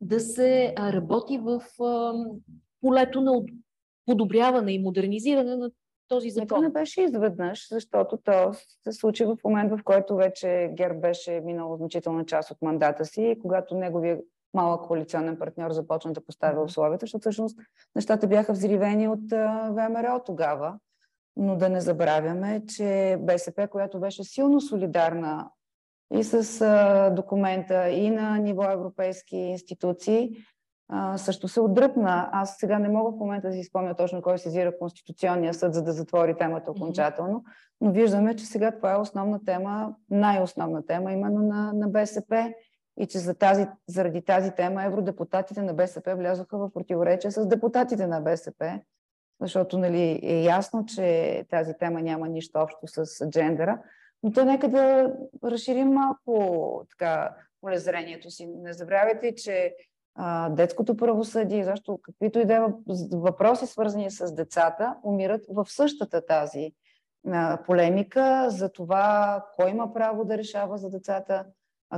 да 0.00 0.20
се 0.20 0.75
а, 0.76 0.92
работи 0.92 1.38
в 1.38 1.62
а, 1.82 2.12
полето 2.80 3.20
на 3.20 3.32
подобряване 4.06 4.73
и 4.73 4.82
модернизиране 4.82 5.56
на 5.56 5.70
този 6.08 6.30
закон. 6.30 6.61
Не 6.61 6.70
беше 6.70 7.02
изведнъж, 7.02 7.68
защото 7.68 8.16
то 8.16 8.52
се 8.84 8.92
случи 8.92 9.25
в 9.25 9.37
момент, 9.44 9.73
в 9.73 9.84
който 9.84 10.16
вече 10.16 10.70
ВМРО 10.78 11.00
беше 11.00 11.40
минало 11.44 11.76
значителна 11.76 12.26
част 12.26 12.50
от 12.50 12.62
мандата 12.62 13.04
си 13.04 13.23
и 13.23 13.38
когато 13.38 13.75
неговия 13.75 14.18
малък 14.54 14.87
коалиционен 14.87 15.38
партньор 15.38 15.70
започна 15.70 16.12
да 16.12 16.25
поставя 16.25 16.62
условията, 16.62 17.02
защото 17.02 17.20
всъщност 17.20 17.58
нещата 17.96 18.26
бяха 18.26 18.52
взривени 18.52 19.08
от 19.08 19.30
ВМРО 19.70 20.20
тогава. 20.26 20.78
Но 21.37 21.56
да 21.56 21.68
не 21.68 21.80
забравяме, 21.80 22.62
че 22.66 23.16
БСП, 23.20 23.68
която 23.68 24.00
беше 24.00 24.25
силно 24.25 24.61
солидарна 24.61 25.50
и 26.14 26.25
с 26.25 26.61
документа, 27.16 27.88
и 27.88 28.11
на 28.11 28.38
ниво 28.38 28.70
европейски 28.70 29.37
институции, 29.37 30.30
а, 30.88 31.19
също 31.19 31.49
се 31.49 31.61
отдръпна. 31.61 32.29
Аз 32.33 32.57
сега 32.59 32.79
не 32.79 32.88
мога 32.88 33.11
в 33.11 33.19
момента 33.21 33.49
да 33.49 33.55
си 33.55 33.64
спомня 33.64 33.95
точно 33.95 34.23
кой 34.23 34.38
сезира 34.38 34.79
Конституционния 34.79 35.55
съд, 35.55 35.75
за 35.75 35.83
да 35.83 35.93
затвори 35.93 36.37
темата 36.37 36.71
окончателно, 36.71 37.45
но 37.81 37.93
виждаме, 37.93 38.37
че 38.37 38.47
сега 38.47 38.71
това 38.76 38.93
е 38.93 38.99
основна 38.99 39.45
тема, 39.45 39.95
най-основна 40.11 40.87
тема 40.87 41.12
именно 41.12 41.43
на, 41.43 41.73
на 41.73 41.88
БСП 41.88 42.53
и 43.00 43.07
че 43.07 43.19
за 43.19 43.35
тази, 43.35 43.67
заради 43.88 44.25
тази 44.25 44.50
тема 44.50 44.85
евродепутатите 44.85 45.62
на 45.62 45.75
БСП 45.75 46.14
влязоха 46.17 46.59
в 46.59 46.71
противоречие 46.73 47.31
с 47.31 47.47
депутатите 47.47 48.07
на 48.07 48.21
БСП, 48.21 48.81
защото 49.41 49.79
нали, 49.79 50.21
е 50.23 50.43
ясно, 50.43 50.87
че 50.87 51.45
тази 51.50 51.75
тема 51.79 52.03
няма 52.03 52.29
нищо 52.29 52.59
общо 52.59 52.79
с 52.87 53.31
джендера. 53.31 53.83
Но 54.23 54.33
то 54.33 54.45
нека 54.45 54.69
да 54.69 55.12
разширим 55.45 55.88
малко 55.88 56.85
така 56.91 57.35
полезрението 57.61 58.31
си. 58.31 58.47
Не 58.47 58.73
забравяйте, 58.73 59.35
че 59.35 59.75
детското 60.50 60.97
правосъдие, 60.97 61.64
защо 61.64 61.99
каквито 62.02 62.38
и 62.38 62.44
да 62.44 62.54
е 62.54 62.61
въпроси 63.12 63.66
свързани 63.66 64.11
с 64.11 64.35
децата, 64.35 64.97
умират 65.02 65.44
в 65.49 65.66
същата 65.68 66.26
тази 66.26 66.73
полемика 67.66 68.47
за 68.49 68.73
това 68.73 69.44
кой 69.56 69.71
има 69.71 69.94
право 69.94 70.25
да 70.25 70.38
решава 70.38 70.78
за 70.78 70.90
децата, 70.90 71.44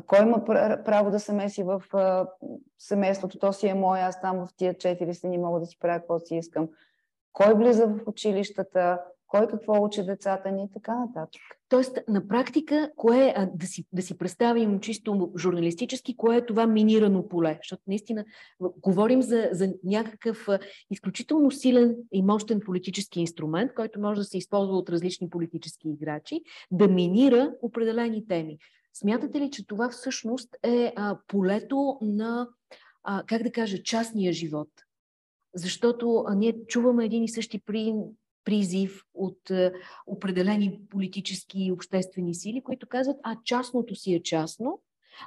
кой 0.07 0.23
има 0.23 0.45
право 0.85 1.11
да 1.11 1.21
се 1.21 1.33
меси 1.33 1.63
в 1.63 1.83
семейството, 2.79 3.39
то 3.39 3.53
си 3.53 3.69
е 3.69 3.75
мое, 3.75 4.01
аз 4.01 4.21
там 4.21 4.47
в 4.47 4.49
тия 4.57 4.79
четири 4.79 5.15
стени 5.15 5.39
мога 5.39 5.61
да 5.61 5.67
си 5.67 5.79
правя 5.79 5.99
какво 5.99 6.19
си 6.19 6.37
искам. 6.37 6.69
Кой 7.33 7.55
влиза 7.55 7.87
в 7.87 8.01
училищата, 8.07 9.01
кой 9.27 9.49
какво 9.49 9.85
учи 9.85 10.03
децата 10.05 10.51
ни 10.51 10.65
и 10.65 10.73
така 10.75 10.95
нататък. 10.95 11.43
Тоест, 11.69 11.99
на 12.09 12.29
практика, 12.29 12.91
кое, 12.97 13.35
а, 13.37 13.51
да, 13.55 13.67
си, 13.67 13.85
да 13.93 14.03
си 14.03 14.19
представим 14.19 14.81
чисто 14.81 15.33
журналистически, 15.39 16.17
кое 16.17 16.37
е 16.37 16.47
това 16.47 16.67
минирано 16.67 17.29
поле? 17.29 17.59
Защото 17.63 17.83
наистина 17.87 18.25
говорим 18.61 19.23
за, 19.23 19.49
за 19.53 19.75
някакъв 19.85 20.49
изключително 20.91 21.51
силен 21.51 21.97
и 22.13 22.23
мощен 22.23 22.61
политически 22.67 23.21
инструмент, 23.21 23.75
който 23.75 24.01
може 24.01 24.21
да 24.21 24.25
се 24.25 24.39
използва 24.39 24.77
от 24.77 24.91
различни 24.91 25.31
политически 25.31 25.89
играчи, 25.89 26.41
да 26.71 26.89
минира 26.89 27.55
определени 27.63 28.27
теми. 28.29 28.59
Смятате 28.95 29.41
ли, 29.41 29.51
че 29.51 29.67
това 29.67 29.91
всъщност 29.91 30.57
е 30.63 30.93
а, 30.97 31.19
полето 31.29 31.99
на, 32.03 32.49
а, 33.03 33.23
как 33.27 33.43
да 33.43 33.53
кажа, 33.53 33.83
частния 33.83 34.33
живот? 34.33 34.69
Защото 35.55 36.25
а, 36.27 36.35
ние 36.35 36.67
чуваме 36.67 37.05
един 37.05 37.25
и 37.25 37.29
същи 37.29 37.61
при, 37.67 37.95
призив 38.47 39.03
от 39.15 39.51
а, 39.51 39.73
определени 40.07 40.81
политически 40.91 41.59
и 41.59 41.73
обществени 41.73 42.35
сили, 42.35 42.63
които 42.63 42.87
казват, 42.87 43.17
а 43.23 43.37
частното 43.45 43.95
си 43.95 44.15
е 44.15 44.23
частно, 44.23 44.81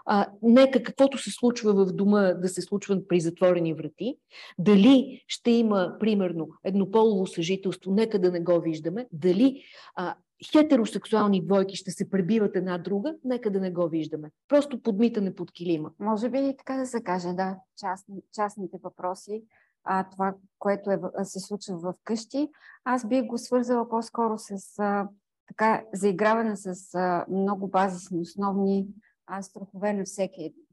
а, 0.05 0.27
нека 0.41 0.83
каквото 0.83 1.17
се 1.17 1.31
случва 1.31 1.85
в 1.85 1.93
дома 1.93 2.33
да 2.33 2.49
се 2.49 2.61
случва 2.61 3.07
при 3.07 3.19
затворени 3.19 3.73
врати. 3.73 4.17
Дали 4.59 5.23
ще 5.27 5.51
има, 5.51 5.95
примерно, 5.99 6.49
еднополово 6.63 7.27
съжителство, 7.27 7.91
нека 7.91 8.19
да 8.19 8.31
не 8.31 8.39
го 8.39 8.61
виждаме. 8.61 9.07
Дали 9.11 9.63
а, 9.95 10.15
хетеросексуални 10.51 11.45
двойки 11.45 11.75
ще 11.75 11.91
се 11.91 12.09
пребиват 12.09 12.55
една 12.55 12.77
друга, 12.77 13.15
нека 13.23 13.51
да 13.51 13.59
не 13.59 13.71
го 13.71 13.89
виждаме. 13.89 14.31
Просто 14.47 14.81
подмитане 14.81 15.35
под 15.35 15.51
килима. 15.51 15.91
Може 15.99 16.29
би 16.29 16.39
и 16.39 16.57
така 16.57 16.77
да 16.77 16.85
се 16.85 17.03
каже, 17.03 17.33
да, 17.33 17.55
частни, 17.77 18.21
частните 18.33 18.77
въпроси, 18.83 19.43
а, 19.83 20.09
това, 20.09 20.33
което 20.59 20.91
е, 20.91 20.99
се 21.23 21.39
случва 21.39 21.77
в 21.77 21.93
къщи, 22.03 22.49
аз 22.83 23.07
бих 23.07 23.25
го 23.25 23.37
свързала 23.37 23.89
по-скоро 23.89 24.37
с 24.37 24.79
а, 24.79 25.07
така 25.47 25.83
заиграване 25.93 26.55
с 26.55 26.95
а, 26.95 27.25
много 27.29 27.67
базисни, 27.67 28.19
основни 28.19 28.87
а, 29.27 29.41
страхове 29.41 29.93
на 29.93 30.03
всеки 30.03 30.43
един. 30.43 30.63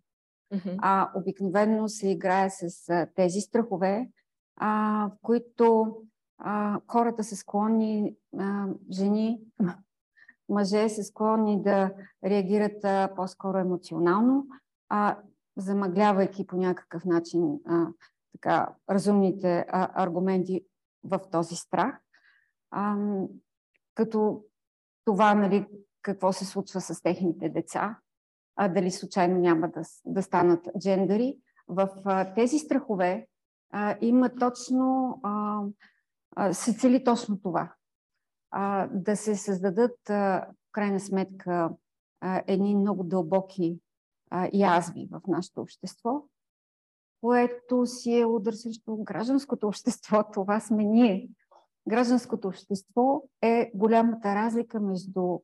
Mm-hmm. 0.52 0.78
А, 0.82 1.10
обикновено 1.14 1.88
се 1.88 2.08
играе 2.08 2.50
с 2.50 2.88
а, 2.88 3.06
тези 3.14 3.40
страхове, 3.40 4.10
а, 4.56 5.08
в 5.08 5.18
които 5.22 5.96
а, 6.38 6.80
хората 6.88 7.25
са 7.25 7.36
склонни, 7.36 8.16
а, 8.38 8.66
жени, 8.90 9.40
мъже 10.48 10.88
са 10.88 11.04
склонни 11.04 11.62
да 11.62 11.92
реагират 12.25 12.84
а, 12.84 13.10
по-скоро 13.16 13.58
емоционално, 13.58 14.46
а, 14.88 15.18
замъглявайки 15.56 16.46
по 16.46 16.56
някакъв 16.56 17.04
начин 17.04 17.60
а, 17.66 17.86
така, 18.37 18.75
разумните 18.90 19.66
а, 19.69 20.02
аргументи 20.02 20.64
в 21.05 21.21
този 21.33 21.57
страх. 21.57 22.00
А, 22.71 22.97
като 23.95 24.45
това, 25.05 25.35
нали, 25.35 25.66
какво 26.02 26.33
се 26.33 26.45
случва 26.45 26.81
с 26.81 27.02
техните 27.02 27.49
деца, 27.49 27.99
а 28.57 28.69
дали 28.69 28.90
случайно 28.90 29.40
няма 29.40 29.69
да, 29.69 29.83
да 30.05 30.23
станат 30.23 30.69
джендери. 30.78 31.38
В 31.69 31.88
а, 32.05 32.35
тези 32.35 32.59
страхове 32.59 33.26
а, 33.73 33.97
има 34.00 34.35
точно, 34.35 35.21
а, 35.23 35.62
а, 36.37 36.52
се 36.52 36.75
цели 36.75 37.05
точно 37.05 37.40
това. 37.40 37.73
А, 38.50 38.87
да 38.87 39.16
се 39.16 39.37
създадат, 39.37 40.11
а, 40.11 40.47
в 40.69 40.73
крайна 40.73 41.00
сметка, 41.00 41.71
а, 42.21 42.43
едни 42.47 42.76
много 42.76 43.05
дълбоки 43.05 43.81
а, 44.31 44.50
язви 44.52 45.09
в 45.11 45.21
нашето 45.28 45.61
общество, 45.61 46.23
което 47.20 47.87
си 47.87 48.18
е 48.18 48.26
удар 48.26 48.52
срещу 48.52 48.96
гражданското 48.96 49.66
общество. 49.66 50.25
Това 50.32 50.61
сме 50.61 50.85
ние. 50.85 51.28
Гражданското 51.88 52.49
общество 52.49 53.23
е 53.42 53.70
голямата 53.75 54.35
разлика 54.35 54.80
между 54.80 55.38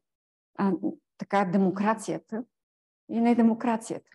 а, 0.59 0.73
така, 1.19 1.45
демокрацията 1.45 2.45
и 3.09 3.21
не 3.21 3.35
демокрацията. 3.35 4.11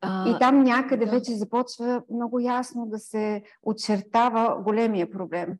А, 0.00 0.28
и 0.28 0.38
там 0.38 0.62
някъде 0.62 1.04
да. 1.04 1.10
вече 1.10 1.36
започва 1.36 2.02
много 2.10 2.40
ясно 2.40 2.86
да 2.86 2.98
се 2.98 3.42
очертава 3.62 4.62
големия 4.62 5.10
проблем. 5.10 5.58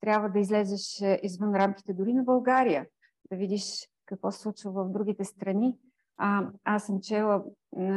Трябва 0.00 0.28
да 0.28 0.38
излезеш 0.38 1.00
е, 1.00 1.20
извън 1.22 1.54
рамките 1.54 1.92
дори 1.92 2.12
на 2.12 2.22
България, 2.22 2.86
да 3.30 3.36
видиш 3.36 3.88
какво 4.06 4.30
се 4.30 4.40
случва 4.40 4.70
в 4.72 4.92
другите 4.92 5.24
страни. 5.24 5.76
А, 6.16 6.50
аз 6.64 6.86
съм 6.86 7.00
чела 7.00 7.44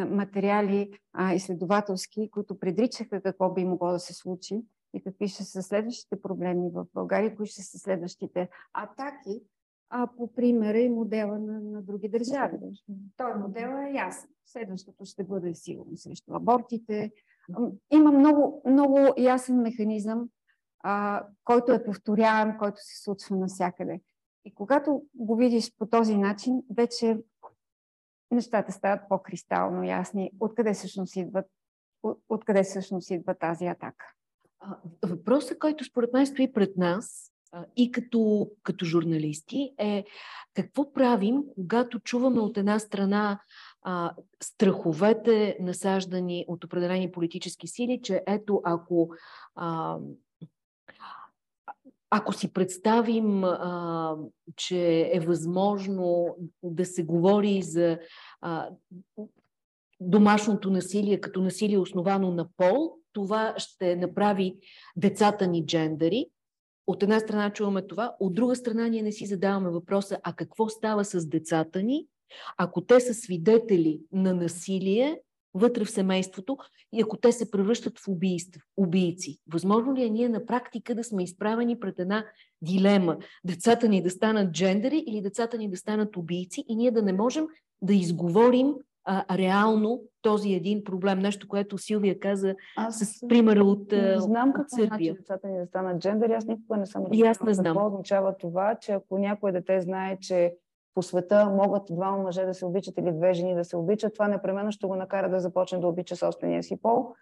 материали 0.09 0.99
а, 1.13 1.33
изследователски, 1.33 2.29
които 2.31 2.59
предричаха 2.59 3.21
какво 3.21 3.53
би 3.53 3.65
могло 3.65 3.91
да 3.91 3.99
се 3.99 4.13
случи 4.13 4.61
и 4.93 5.03
какви 5.03 5.27
ще 5.27 5.43
са 5.43 5.63
следващите 5.63 6.21
проблеми 6.21 6.69
в 6.73 6.85
България, 6.93 7.35
кои 7.35 7.45
ще 7.45 7.61
са 7.61 7.77
следващите 7.79 8.49
атаки, 8.73 9.41
а 9.89 10.07
по 10.17 10.33
примера 10.33 10.79
и 10.79 10.89
модела 10.89 11.39
на, 11.39 11.59
на 11.59 11.81
други 11.81 12.09
държави. 12.09 12.57
Той 13.17 13.33
модел 13.33 13.67
е 13.67 13.91
ясен. 13.93 14.29
Следващото 14.45 15.05
ще 15.05 15.23
бъде 15.23 15.55
сигурно 15.55 15.97
срещу 15.97 16.33
абортите. 16.33 17.11
Има 17.91 18.11
много, 18.11 18.61
много 18.65 18.99
ясен 19.17 19.61
механизъм, 19.61 20.29
а, 20.79 21.25
който 21.43 21.71
е 21.71 21.83
повторяем, 21.83 22.57
който 22.57 22.77
се 22.79 23.03
случва 23.03 23.35
навсякъде. 23.35 24.01
И 24.45 24.53
когато 24.53 25.03
го 25.15 25.35
видиш 25.35 25.73
по 25.77 25.85
този 25.85 26.17
начин, 26.17 26.63
вече 26.75 27.17
нещата 28.31 28.71
стават 28.71 29.01
по-кристално 29.09 29.83
ясни. 29.83 30.31
Откъде 30.39 30.73
всъщност 30.73 31.15
идват, 31.15 31.45
откъде 32.29 32.63
всъщност 32.63 33.11
идва 33.11 33.35
тази 33.35 33.65
атака? 33.65 34.05
Въпросът, 35.05 35.59
който 35.59 35.83
според 35.83 36.13
мен 36.13 36.27
стои 36.27 36.53
пред 36.53 36.77
нас 36.77 37.31
и 37.75 37.91
като, 37.91 38.51
като 38.63 38.85
журналисти 38.85 39.73
е 39.77 40.05
какво 40.53 40.93
правим, 40.93 41.43
когато 41.55 41.99
чуваме 41.99 42.39
от 42.39 42.57
една 42.57 42.79
страна 42.79 43.39
а, 43.81 44.13
страховете, 44.43 45.57
насаждани 45.59 46.45
от 46.47 46.63
определени 46.63 47.11
политически 47.11 47.67
сили, 47.67 47.99
че 48.03 48.23
ето 48.27 48.61
ако 48.63 49.09
а, 49.55 49.97
ако 52.09 52.33
си 52.33 52.53
представим, 52.53 53.43
а, 53.43 54.15
че 54.55 55.11
е 55.13 55.19
възможно 55.19 56.35
да 56.63 56.85
се 56.85 57.03
говори 57.03 57.61
за 57.61 57.99
а, 58.41 58.69
домашното 59.99 60.69
насилие 60.69 61.21
като 61.21 61.41
насилие 61.41 61.77
основано 61.77 62.31
на 62.31 62.49
пол, 62.57 62.93
това 63.13 63.53
ще 63.57 63.95
направи 63.95 64.57
децата 64.95 65.47
ни 65.47 65.65
джендери. 65.65 66.25
От 66.87 67.03
една 67.03 67.19
страна 67.19 67.53
чуваме 67.53 67.87
това, 67.87 68.15
от 68.19 68.33
друга 68.33 68.55
страна 68.55 68.87
ние 68.87 69.01
не 69.01 69.11
си 69.11 69.25
задаваме 69.25 69.69
въпроса, 69.69 70.19
а 70.23 70.33
какво 70.33 70.69
става 70.69 71.05
с 71.05 71.25
децата 71.25 71.83
ни, 71.83 72.07
ако 72.57 72.81
те 72.81 72.99
са 72.99 73.13
свидетели 73.13 74.01
на 74.11 74.33
насилие 74.33 75.21
вътре 75.57 75.85
в 75.85 75.91
семейството 75.91 76.57
и 76.93 77.01
ако 77.01 77.17
те 77.17 77.31
се 77.31 77.51
превръщат 77.51 77.99
в 77.99 78.07
убийств, 78.07 78.59
убийци. 78.77 79.37
Възможно 79.53 79.95
ли 79.95 80.03
е 80.03 80.09
ние 80.09 80.29
на 80.29 80.45
практика 80.45 80.95
да 80.95 81.03
сме 81.03 81.23
изправени 81.23 81.79
пред 81.79 81.99
една 81.99 82.25
дилема? 82.61 83.17
Децата 83.45 83.87
ни 83.87 84.03
да 84.03 84.09
станат 84.09 84.51
джендери 84.51 85.03
или 85.07 85.21
децата 85.21 85.57
ни 85.57 85.69
да 85.69 85.77
станат 85.77 86.17
убийци 86.17 86.63
и 86.67 86.75
ние 86.75 86.91
да 86.91 87.01
не 87.01 87.13
можем 87.13 87.45
да 87.81 87.93
изговорим 87.93 88.73
а, 89.09 89.37
реално 89.37 90.01
този 90.21 90.53
един 90.53 90.83
проблем. 90.83 91.19
Нещо, 91.19 91.47
което 91.47 91.77
Силвия 91.77 92.19
каза 92.19 92.55
аз 92.77 92.99
с 92.99 93.27
примера 93.27 93.63
от 93.63 93.91
Не 93.91 94.19
знам 94.19 94.53
какво 94.53 94.85
значи 94.85 95.13
децата 95.13 95.47
ни 95.47 95.59
да 95.59 95.65
станат 95.65 96.01
джендери. 96.01 96.33
Аз 96.33 96.45
никога 96.45 96.77
не 96.77 96.85
съм 96.85 97.03
И 97.13 97.23
аз 97.23 97.41
не 97.41 97.53
знам. 97.53 97.75
Какво 97.75 97.87
означава 97.87 98.37
това, 98.37 98.75
че 98.81 98.91
ако 98.91 99.17
някое 99.17 99.51
дете 99.51 99.81
знае, 99.81 100.17
че 100.21 100.53
по 100.97 101.03
света 101.03 101.49
могат 101.49 101.83
двама 101.89 102.17
мъже 102.17 102.45
да 102.45 102.53
се 102.53 102.65
обичат 102.65 102.97
или 102.97 103.11
две 103.11 103.33
жени 103.33 103.55
да 103.55 103.65
се 103.65 103.77
обичат, 103.77 104.13
това 104.13 104.27
непременно 104.27 104.71
ще 104.71 104.87
го 104.87 104.95
накара 104.95 105.29
да 105.29 105.39
започне 105.39 105.79
да 105.79 105.87
обича 105.87 106.15
собствения 106.15 106.63
си 106.63 106.81
пол. 106.81 107.13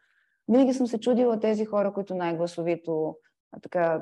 Винаги 0.48 0.74
съм 0.74 0.88
се 0.88 1.00
чудила 1.00 1.40
тези 1.40 1.66
хора, 1.66 1.94
които 1.94 2.16
най-гласовито 2.16 3.18
така, 3.62 4.02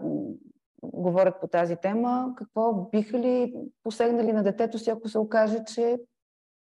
говорят 0.83 1.41
по 1.41 1.47
тази 1.47 1.75
тема, 1.75 2.33
какво 2.37 2.73
биха 2.73 3.19
ли 3.19 3.55
посегнали 3.83 4.33
на 4.33 4.43
детето 4.43 4.79
си, 4.79 4.89
ако 4.89 5.09
се 5.09 5.19
окаже, 5.19 5.63
че 5.63 5.99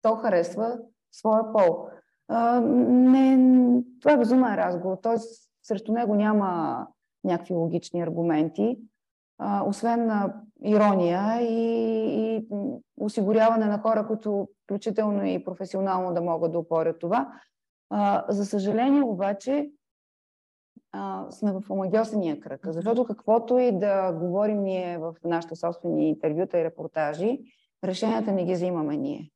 то 0.02 0.14
харесва 0.14 0.78
своя 1.12 1.52
пол. 1.52 1.88
А, 2.28 2.60
не, 2.60 3.82
това 4.00 4.12
е 4.12 4.18
безумен 4.18 4.54
разговор, 4.54 4.96
т.е. 5.02 5.16
срещу 5.62 5.92
него 5.92 6.14
няма 6.14 6.86
някакви 7.24 7.54
логични 7.54 8.02
аргументи, 8.02 8.78
освен 9.66 10.10
ирония 10.64 11.40
и, 11.40 12.36
и 12.36 12.46
осигуряване 12.96 13.66
на 13.66 13.78
хора, 13.78 14.06
които 14.06 14.48
включително 14.64 15.26
и 15.26 15.44
професионално 15.44 16.14
да 16.14 16.22
могат 16.22 16.52
да 16.52 16.58
опорят 16.58 16.98
това. 16.98 17.32
За 18.28 18.46
съжаление 18.46 19.02
обаче 19.02 19.70
сме 21.30 21.52
в 21.52 21.62
омагиосения 21.70 22.40
кръг, 22.40 22.60
защото 22.66 23.04
каквото 23.04 23.58
и 23.58 23.78
да 23.78 24.12
говорим 24.12 24.62
ние 24.62 24.98
в 24.98 25.14
нашите 25.24 25.56
собствени 25.56 26.08
интервюта 26.08 26.58
и 26.58 26.64
репортажи, 26.64 27.38
решенията 27.84 28.32
не 28.32 28.44
ги 28.44 28.52
взимаме 28.52 28.96
ние. 28.96 29.30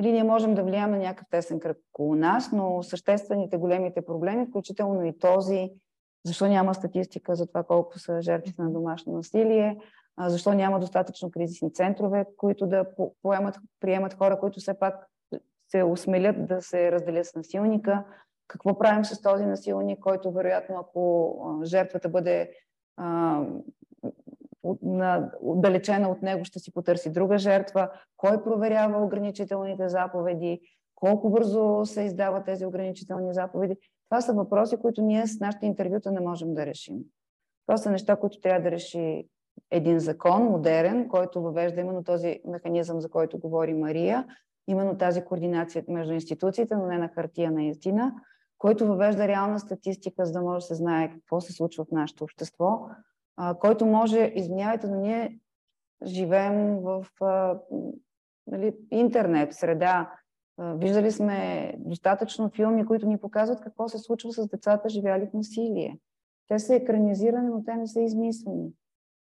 Или 0.00 0.12
ние 0.12 0.24
можем 0.24 0.54
да 0.54 0.62
влияем 0.62 0.90
на 0.90 0.98
някакъв 0.98 1.26
тесен 1.30 1.60
кръг 1.60 1.78
около 1.92 2.14
нас, 2.14 2.52
но 2.52 2.82
съществените, 2.82 3.56
големите 3.56 4.04
проблеми, 4.04 4.46
включително 4.46 5.04
и 5.04 5.18
този, 5.18 5.70
защо 6.24 6.46
няма 6.46 6.74
статистика 6.74 7.34
за 7.34 7.46
това 7.46 7.62
колко 7.62 7.98
са 7.98 8.22
жертвите 8.22 8.62
на 8.62 8.70
домашно 8.70 9.12
насилие, 9.12 9.78
защо 10.26 10.54
няма 10.54 10.80
достатъчно 10.80 11.30
кризисни 11.30 11.72
центрове, 11.72 12.24
които 12.36 12.66
да 12.66 12.84
поемат, 13.22 13.56
приемат 13.80 14.14
хора, 14.14 14.40
които 14.40 14.60
все 14.60 14.78
пак 14.78 15.06
се 15.70 15.82
осмелят 15.82 16.46
да 16.46 16.62
се 16.62 16.92
разделят 16.92 17.26
с 17.26 17.34
насилника, 17.34 18.04
какво 18.48 18.78
правим 18.78 19.04
с 19.04 19.22
този 19.22 19.46
насилник, 19.46 19.98
който 20.00 20.32
вероятно, 20.32 20.78
ако 20.78 21.62
жертвата 21.64 22.08
бъде 22.08 22.52
отдалечена 25.42 26.08
от 26.08 26.22
него, 26.22 26.44
ще 26.44 26.58
си 26.58 26.72
потърси 26.72 27.12
друга 27.12 27.38
жертва, 27.38 27.90
кой 28.16 28.44
проверява 28.44 29.04
ограничителните 29.04 29.88
заповеди, 29.88 30.60
колко 30.94 31.30
бързо 31.30 31.84
се 31.84 32.02
издават 32.02 32.44
тези 32.44 32.66
ограничителни 32.66 33.34
заповеди. 33.34 33.76
Това 34.10 34.20
са 34.20 34.32
въпроси, 34.32 34.76
които 34.76 35.02
ние 35.02 35.26
с 35.26 35.40
нашите 35.40 35.66
интервюта 35.66 36.12
не 36.12 36.20
можем 36.20 36.54
да 36.54 36.66
решим. 36.66 36.96
Това 37.66 37.76
са 37.76 37.90
неща, 37.90 38.16
които 38.16 38.40
трябва 38.40 38.62
да 38.62 38.70
реши 38.70 39.28
един 39.70 39.98
закон, 39.98 40.42
модерен, 40.42 41.08
който 41.08 41.42
въвежда 41.42 41.80
именно 41.80 42.04
този 42.04 42.40
механизъм, 42.44 43.00
за 43.00 43.08
който 43.10 43.38
говори 43.38 43.74
Мария, 43.74 44.26
именно 44.68 44.98
тази 44.98 45.24
координация 45.24 45.84
между 45.88 46.12
институциите, 46.12 46.76
но 46.76 46.86
не 46.86 46.98
на 46.98 47.08
хартия 47.08 47.50
на 47.50 47.64
истина, 47.64 48.14
който 48.58 48.86
въвежда 48.86 49.28
реална 49.28 49.58
статистика, 49.58 50.26
за 50.26 50.32
да 50.32 50.40
може 50.40 50.62
да 50.62 50.66
се 50.66 50.74
знае 50.74 51.10
какво 51.10 51.40
се 51.40 51.52
случва 51.52 51.84
в 51.84 51.90
нашето 51.90 52.24
общество, 52.24 52.88
който 53.60 53.86
може, 53.86 54.32
извинявайте, 54.34 54.86
но 54.86 55.00
ние 55.00 55.38
живеем 56.06 56.80
в 56.80 57.06
нали, 58.46 58.76
интернет 58.90 59.54
среда. 59.54 60.12
Виждали 60.58 61.12
сме 61.12 61.72
достатъчно 61.78 62.50
филми, 62.50 62.86
които 62.86 63.06
ни 63.06 63.18
показват 63.18 63.60
какво 63.60 63.88
се 63.88 63.98
случва 63.98 64.32
с 64.32 64.46
децата, 64.46 64.88
живяли 64.88 65.26
в 65.26 65.34
насилие. 65.34 65.98
Те 66.48 66.58
са 66.58 66.74
екранизирани, 66.74 67.48
но 67.48 67.64
те 67.64 67.74
не 67.74 67.86
са 67.86 68.00
измислени. 68.00 68.70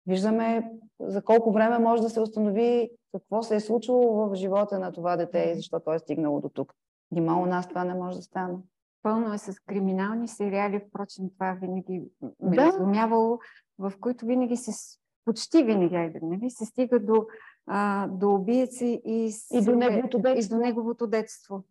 Виждаме 0.08 0.72
за 1.00 1.22
колко 1.22 1.52
време 1.52 1.80
може 1.80 2.02
да 2.02 2.10
се 2.10 2.22
установи 2.22 2.92
какво 3.12 3.44
се 3.44 3.56
е 3.56 3.60
случило 3.60 4.30
в 4.30 4.36
живота 4.36 4.80
на 4.80 4.92
това 4.92 5.18
дете 5.18 5.40
и 5.40 5.56
защо 5.56 5.80
то 5.80 5.94
е 5.94 6.00
стигнало 6.00 6.42
до 6.42 6.50
тук. 6.50 6.74
Нима 7.12 7.36
у 7.36 7.46
нас 7.46 7.68
това 7.68 7.84
не 7.84 7.94
може 7.94 8.18
да 8.18 8.24
стане. 8.24 8.58
Пълно 9.04 9.34
е 9.34 9.38
с 9.38 9.60
криминални 9.60 10.28
сериали, 10.28 10.82
впрочем 10.88 11.30
това 11.30 11.58
винаги 11.62 12.04
ме 12.42 12.56
да. 12.56 12.66
разумявало, 12.66 13.40
в 13.80 13.94
които 14.02 14.26
винаги 14.26 14.58
се, 14.58 15.00
почти 15.26 15.64
винаги, 15.64 15.96
айде, 15.96 16.20
нали, 16.24 16.50
се 16.50 16.66
стига 16.66 17.00
до, 17.00 17.26
а, 17.68 18.08
до 18.08 18.36
убиеци 18.36 19.02
и, 19.06 19.32
и, 19.52 19.62
до 19.62 19.76
неговото 19.76 20.20
детство. 20.20 20.56
и 20.56 20.58
до 20.58 20.66
неговото 20.66 21.08
детство. 21.08 21.64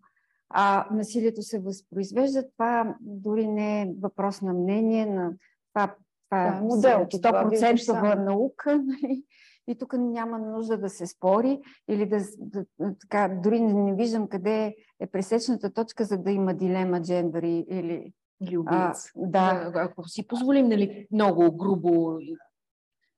А 0.51 0.87
насилието 0.91 1.43
се 1.43 1.61
възпроизвежда, 1.61 2.51
това 2.51 2.97
дори 3.01 3.47
не 3.47 3.83
е 3.83 3.93
въпрос 4.01 4.43
на 4.43 4.53
мнение, 4.53 5.07
на 5.07 5.33
това, 5.75 5.87
това, 5.87 5.97
това 6.29 6.59
е 6.59 6.61
модел, 6.61 6.99
100% 6.99 8.25
наука. 8.25 8.83
Нали? 8.87 9.25
и 9.67 9.79
тук 9.79 9.93
няма 9.93 10.39
нужда 10.39 10.79
да 10.79 10.89
се 10.89 11.07
спори 11.07 11.61
или 11.89 12.07
да, 12.07 12.19
да 12.39 12.65
така, 13.01 13.41
дори 13.43 13.61
не, 13.61 13.75
не 13.75 13.95
виждам 13.95 14.29
къде 14.29 14.75
е 15.01 15.07
пресечната 15.07 15.73
точка, 15.73 16.05
за 16.05 16.19
да 16.19 16.31
има 16.31 16.55
дилема 16.55 17.03
джендъри 17.03 17.65
или... 17.69 18.13
Или 18.43 18.59
убийц. 18.59 19.13
Да. 19.17 19.73
Ако 19.75 20.09
си 20.09 20.27
позволим, 20.27 20.69
нали, 20.69 21.07
много 21.13 21.57
грубо 21.57 22.19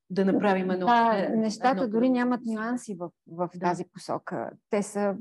да 0.09 0.25
направим 0.25 0.71
едно... 0.71 0.85
Да, 0.85 1.29
нещата 1.29 1.83
едно... 1.83 1.89
дори 1.89 2.09
нямат 2.09 2.41
нюанси 2.45 2.95
в, 2.95 3.09
в 3.27 3.49
да. 3.55 3.59
тази 3.59 3.85
посока. 3.93 4.51
Те 4.69 4.83
са 4.83 5.15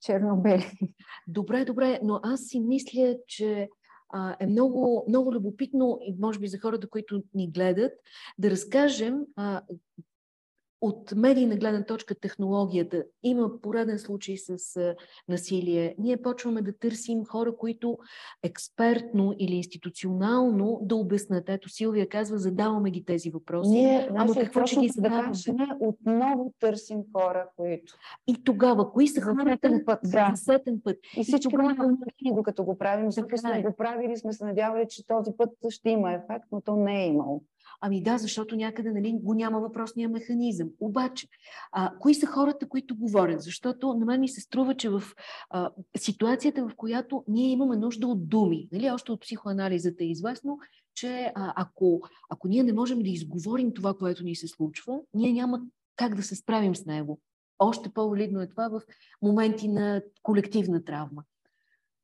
черно-бели. 0.00 0.78
Добре, 1.26 1.64
добре, 1.64 2.00
но 2.02 2.20
аз 2.22 2.40
си 2.40 2.60
мисля, 2.60 3.16
че 3.28 3.68
а, 4.12 4.36
е 4.40 4.46
много, 4.46 5.04
много 5.08 5.34
любопитно, 5.34 5.98
и 6.02 6.16
може 6.20 6.38
би 6.38 6.48
за 6.48 6.58
хората, 6.58 6.88
които 6.88 7.22
ни 7.34 7.50
гледат, 7.50 7.92
да 8.38 8.50
разкажем 8.50 9.20
а, 9.36 9.62
от 10.84 11.12
медийна 11.16 11.56
гледна 11.56 11.84
точка 11.84 12.14
технологията 12.14 13.04
има 13.22 13.60
пореден 13.60 13.98
случай 13.98 14.36
с 14.36 14.78
насилие, 15.28 15.94
ние 15.98 16.22
почваме 16.22 16.62
да 16.62 16.78
търсим 16.78 17.24
хора, 17.24 17.56
които 17.56 17.98
експертно 18.42 19.34
или 19.38 19.54
институционално 19.54 20.78
да 20.82 20.96
обяснат. 20.96 21.48
Ето 21.48 21.68
Силвия 21.68 22.08
казва, 22.08 22.38
задаваме 22.38 22.90
ги 22.90 23.04
тези 23.04 23.30
въпроси. 23.30 23.70
Ние, 23.70 24.08
Ама 24.16 24.34
какво 24.34 24.66
ще 24.66 24.80
ги 24.80 24.88
задаваме? 24.88 25.32
Да 25.48 25.76
отново 25.80 26.52
търсим 26.60 27.02
хора, 27.16 27.48
които... 27.56 27.94
И 28.26 28.44
тогава, 28.44 28.92
кои 28.92 29.08
са 29.08 29.20
хората? 29.20 29.80
път, 29.86 30.00
да. 30.04 30.32
сетен 30.34 30.80
път. 30.84 30.96
И, 31.16 31.20
и 31.20 31.24
всички 31.24 31.50
тогава... 31.50 31.96
докато 32.32 32.64
го 32.64 32.78
правим, 32.78 33.10
защото 33.10 33.38
сме 33.38 33.58
е. 33.58 33.62
го 33.62 33.72
правили, 33.72 34.16
сме 34.16 34.32
се 34.32 34.44
надявали, 34.44 34.86
че 34.88 35.06
този 35.06 35.30
път 35.36 35.50
ще 35.70 35.90
има 35.90 36.12
ефект, 36.12 36.44
но 36.52 36.60
то 36.60 36.76
не 36.76 37.04
е 37.04 37.06
имало. 37.06 37.42
Ами 37.80 38.02
да, 38.02 38.18
защото 38.18 38.56
някъде 38.56 38.92
нали, 38.92 39.18
го 39.22 39.34
няма 39.34 39.60
въпросния 39.60 40.08
механизъм. 40.08 40.68
Обаче, 40.80 41.28
а, 41.72 41.92
кои 42.00 42.14
са 42.14 42.26
хората, 42.26 42.68
които 42.68 42.96
говорят? 42.96 43.42
Защото 43.42 43.94
на 43.94 44.06
мен 44.06 44.20
ми 44.20 44.28
се 44.28 44.40
струва, 44.40 44.76
че 44.76 44.88
в 44.88 45.02
а, 45.50 45.70
ситуацията, 45.96 46.68
в 46.68 46.74
която 46.76 47.24
ние 47.28 47.50
имаме 47.50 47.76
нужда 47.76 48.06
от 48.06 48.28
думи, 48.28 48.68
нали, 48.72 48.90
още 48.90 49.12
от 49.12 49.20
психоанализата 49.20 50.04
е 50.04 50.06
известно, 50.06 50.58
че 50.94 51.32
а, 51.34 51.52
ако, 51.56 52.00
ако 52.30 52.48
ние 52.48 52.62
не 52.62 52.72
можем 52.72 53.02
да 53.02 53.08
изговорим 53.08 53.74
това, 53.74 53.94
което 53.94 54.24
ни 54.24 54.36
се 54.36 54.48
случва, 54.48 55.00
ние 55.14 55.32
няма 55.32 55.60
как 55.96 56.14
да 56.14 56.22
се 56.22 56.36
справим 56.36 56.76
с 56.76 56.84
него. 56.84 57.20
Още 57.58 57.88
по-валидно 57.88 58.40
е 58.40 58.48
това 58.48 58.68
в 58.68 58.80
моменти 59.22 59.68
на 59.68 60.02
колективна 60.22 60.84
травма. 60.84 61.24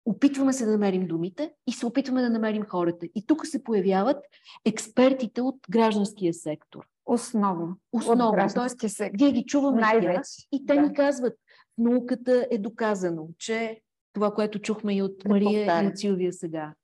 Опитваме 0.05 0.53
се 0.53 0.65
да 0.65 0.71
намерим 0.71 1.07
думите 1.07 1.53
и 1.67 1.73
се 1.73 1.87
опитваме 1.87 2.23
да 2.23 2.31
намерим 2.31 2.65
хората. 2.65 3.07
И 3.15 3.27
тук 3.27 3.47
се 3.47 3.65
появяват 3.65 4.25
експертите 4.65 5.41
от 5.41 5.57
гражданския 5.71 6.35
сектор. 6.35 6.87
Основно. 7.07 7.77
Основно. 7.93 8.49
Тоест, 8.55 8.81
сектор. 8.89 9.17
Ние 9.21 9.33
ги 9.33 9.45
чуваме 9.45 9.81
Най-вече. 9.81 10.47
и 10.53 10.67
те 10.67 10.75
да. 10.75 10.83
ни 10.83 10.95
казват, 10.95 11.35
науката 11.79 12.47
е 12.51 12.59
доказано, 12.59 13.29
че 13.39 13.81
това, 14.13 14.35
което 14.35 14.59
чухме 14.59 14.97
и 14.97 15.03
от 15.03 15.25
Мария 15.29 15.85
и 15.85 15.87
от 15.87 15.99
Силвия 15.99 16.33
сега. 16.33 16.75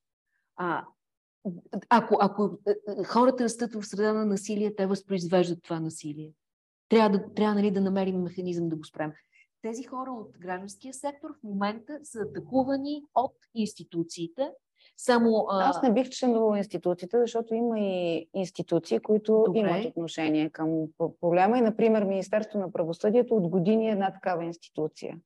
А, 0.57 0.85
ако, 1.89 2.17
ако 2.21 2.59
е, 2.69 2.71
е, 2.71 3.05
хората 3.05 3.45
растат 3.45 3.75
в 3.75 3.87
среда 3.87 4.13
на 4.13 4.25
насилие, 4.25 4.75
те 4.75 4.87
възпроизвеждат 4.87 5.63
това 5.63 5.81
насилие. 5.81 6.33
Трябва, 6.89 7.19
да, 7.19 7.35
трябва 7.35 7.55
нали, 7.55 7.71
да 7.71 7.81
намерим 7.81 8.23
механизъм 8.23 8.69
да 8.69 8.77
го 8.77 8.85
спрем 8.85 9.13
тези 9.67 9.83
хора 9.83 10.11
от 10.11 10.39
гражданския 10.39 10.95
сектор 10.95 11.31
в 11.41 11.43
момента 11.45 11.99
са 12.03 12.19
атакувани 12.19 13.03
от 13.15 13.35
институциите. 13.55 14.51
Само, 14.97 15.47
а... 15.51 15.69
Аз 15.69 15.83
не 15.83 15.93
бих 15.93 16.11
членувала 16.11 16.59
институциите, 16.59 17.19
защото 17.19 17.55
има 17.55 17.81
и 17.81 18.29
институции, 18.35 18.99
които 18.99 19.43
Добре. 19.47 19.59
имат 19.59 19.85
отношение 19.85 20.51
към 20.51 20.87
проблема. 21.21 21.59
И, 21.59 21.61
например, 21.61 22.05
Министерство 22.05 22.59
на 22.59 22.73
правосъдието 22.73 23.35
от 23.35 23.49
години 23.49 23.89
е 23.89 23.93
една 23.93 24.13
такава 24.13 24.45
институция, 24.45 25.19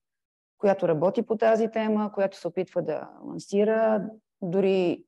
която 0.59 0.88
работи 0.88 1.22
по 1.22 1.37
тази 1.37 1.70
тема, 1.70 2.12
която 2.14 2.38
се 2.38 2.48
опитва 2.48 2.83
да 2.83 3.11
лансира 3.24 4.09
дори 4.42 5.05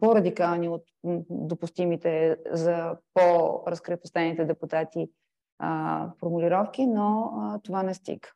по-радикални 0.00 0.68
от 0.68 0.82
допустимите 1.30 2.36
за 2.50 2.96
по-разкрепостените 3.14 4.44
депутати 4.44 5.10
а, 5.58 6.10
формулировки, 6.20 6.86
но 6.86 7.32
а, 7.36 7.58
това 7.58 7.82
не 7.82 7.94
стига. 7.94 8.28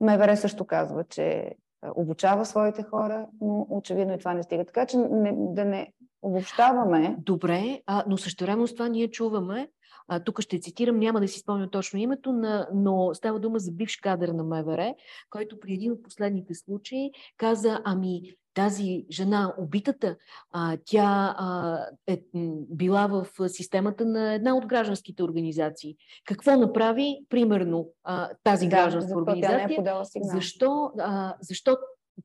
МВР 0.00 0.36
също 0.36 0.64
казва, 0.64 1.04
че 1.04 1.54
обучава 1.94 2.44
своите 2.44 2.82
хора, 2.82 3.26
но 3.40 3.66
очевидно 3.70 4.14
и 4.14 4.18
това 4.18 4.34
не 4.34 4.42
стига. 4.42 4.64
Така 4.64 4.86
че 4.86 4.96
не, 4.96 5.32
да 5.36 5.64
не 5.64 5.92
обобщаваме. 6.22 7.16
Добре, 7.18 7.82
а, 7.86 8.04
но 8.08 8.16
също 8.16 8.44
време 8.44 8.66
с 8.66 8.74
това 8.74 8.88
ние 8.88 9.08
чуваме, 9.08 9.68
а, 10.08 10.20
тук 10.20 10.40
ще 10.40 10.60
цитирам, 10.60 10.98
няма 10.98 11.20
да 11.20 11.28
си 11.28 11.38
спомня 11.38 11.70
точно 11.70 11.98
името, 11.98 12.32
на, 12.32 12.68
но 12.74 13.14
става 13.14 13.40
дума 13.40 13.58
за 13.58 13.72
бивш 13.72 13.96
кадър 13.96 14.28
на 14.28 14.44
МВР, 14.44 14.94
който 15.30 15.60
при 15.60 15.74
един 15.74 15.92
от 15.92 16.02
последните 16.02 16.54
случаи 16.54 17.10
каза, 17.36 17.80
ами 17.84 18.22
тази 18.56 19.06
жена, 19.10 19.54
убитата, 19.58 20.16
а, 20.50 20.78
тя 20.84 21.34
а, 21.38 21.78
е 22.06 22.22
била 22.70 23.06
в 23.06 23.48
системата 23.48 24.04
на 24.04 24.34
една 24.34 24.56
от 24.56 24.66
гражданските 24.66 25.22
организации. 25.22 25.96
Какво 26.24 26.56
направи, 26.56 27.26
примерно, 27.28 27.88
а, 28.04 28.30
тази 28.44 28.66
да, 28.66 28.76
гражданска 28.76 29.08
защо 29.08 29.18
организация? 29.18 29.78
Е 30.16 30.20
защо, 30.22 30.92
а, 30.98 31.36
защо 31.40 31.76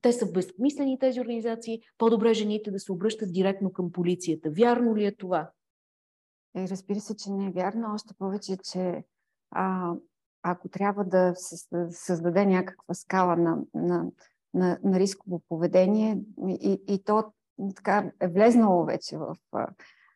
те 0.01 0.13
са 0.13 0.31
безсмислени 0.31 0.99
тези 0.99 1.21
организации, 1.21 1.81
по-добре 1.97 2.33
жените 2.33 2.71
да 2.71 2.79
се 2.79 2.91
обръщат 2.91 3.33
директно 3.33 3.73
към 3.73 3.91
полицията. 3.91 4.49
Вярно 4.49 4.95
ли 4.95 5.05
е 5.05 5.15
това? 5.15 5.51
Е, 6.55 6.67
разбира 6.67 6.99
се, 6.99 7.15
че 7.15 7.31
не 7.31 7.45
е 7.45 7.51
вярно. 7.51 7.93
Още 7.93 8.13
повече, 8.17 8.57
че 8.71 9.03
а, 9.51 9.93
ако 10.43 10.69
трябва 10.69 11.03
да 11.03 11.33
се 11.35 11.67
създаде 11.89 12.45
някаква 12.45 12.93
скала 12.93 13.35
на, 13.35 13.57
на 13.73 14.05
на, 14.53 14.79
на 14.83 14.99
рисково 14.99 15.41
поведение 15.49 16.19
и, 16.47 16.81
и 16.87 17.03
то 17.03 17.23
така 17.75 18.11
е 18.21 18.27
влезнало 18.27 18.85
вече 18.85 19.17
в, 19.17 19.35
а, 19.51 19.67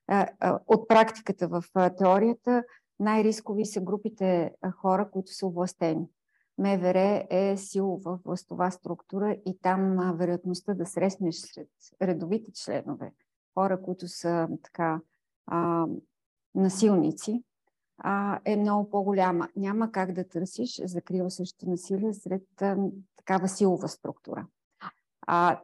а, 0.08 0.60
от 0.68 0.88
практиката 0.88 1.48
в 1.48 1.64
а, 1.74 1.90
теорията. 1.90 2.64
Най-рискови 3.00 3.66
са 3.66 3.82
групите 3.82 4.52
хора, 4.82 5.10
които 5.12 5.32
са 5.32 5.48
овластени. 5.48 6.08
МВР 6.58 7.28
е 7.30 7.58
силова 7.58 8.20
властова 8.26 8.72
структура 8.72 9.38
и 9.46 9.58
там 9.62 10.14
вероятността 10.18 10.74
да 10.74 10.86
срещнеш 10.86 11.36
сред 11.36 11.70
редовите 12.02 12.52
членове, 12.52 13.12
хора, 13.54 13.82
които 13.82 14.08
са 14.08 14.48
така 14.64 15.02
а, 15.48 15.86
насилници, 16.56 17.44
а, 17.98 18.40
е 18.46 18.56
много 18.56 18.90
по-голяма. 18.90 19.50
Няма 19.56 19.92
как 19.92 20.12
да 20.12 20.28
търсиш 20.28 20.82
закрила 20.86 21.32
срещу 21.32 21.70
насилие 21.70 22.14
сред 22.14 22.62
а, 22.62 22.78
такава 23.18 23.48
силова 23.48 23.88
структура. 23.88 24.46
А, 25.28 25.60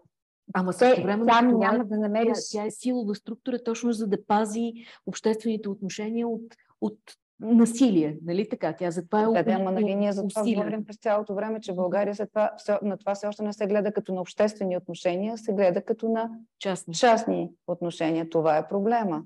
Ама 0.53 0.73
също 0.73 1.03
време 1.03 1.25
там 1.25 1.49
това, 1.49 1.71
няма 1.71 1.85
да 1.85 1.97
намериш... 1.97 2.37
Тя, 2.51 2.59
тя 2.59 2.65
е 2.65 2.71
силова 2.71 3.15
структура 3.15 3.63
точно 3.63 3.93
за 3.93 4.07
да 4.07 4.25
пази 4.25 4.73
обществените 5.05 5.69
отношения 5.69 6.27
от, 6.27 6.55
от 6.81 6.97
насилие, 7.41 8.17
нали 8.25 8.49
така? 8.49 8.73
Тя 8.73 8.91
затова 8.91 9.21
е 9.21 9.25
Да, 9.25 9.43
да, 9.43 9.51
ама 9.51 9.71
нали 9.71 9.95
ние 9.95 10.11
за 10.11 10.27
това 10.27 10.43
говорим 10.43 10.85
през 10.85 10.97
цялото 10.97 11.35
време, 11.35 11.61
че 11.61 11.73
България 11.73 12.15
след 12.15 12.29
това, 12.29 12.51
на 12.81 12.97
това 12.97 13.15
все 13.15 13.27
още 13.27 13.43
не 13.43 13.53
се 13.53 13.67
гледа 13.67 13.93
като 13.93 14.13
на 14.13 14.21
обществени 14.21 14.77
отношения, 14.77 15.37
се 15.37 15.53
гледа 15.53 15.81
като 15.85 16.09
на 16.09 16.29
частни, 16.59 16.93
частни 16.93 17.51
отношения. 17.67 18.29
Това 18.29 18.57
е 18.57 18.67
проблема. 18.67 19.23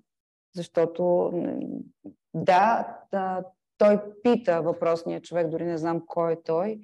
Защото 0.56 1.32
да, 2.36 2.88
да, 3.12 3.44
той 3.78 4.02
пита 4.24 4.62
въпросния 4.62 5.22
човек, 5.22 5.48
дори 5.48 5.66
не 5.66 5.78
знам 5.78 6.06
кой 6.08 6.34
е 6.34 6.42
той, 6.42 6.80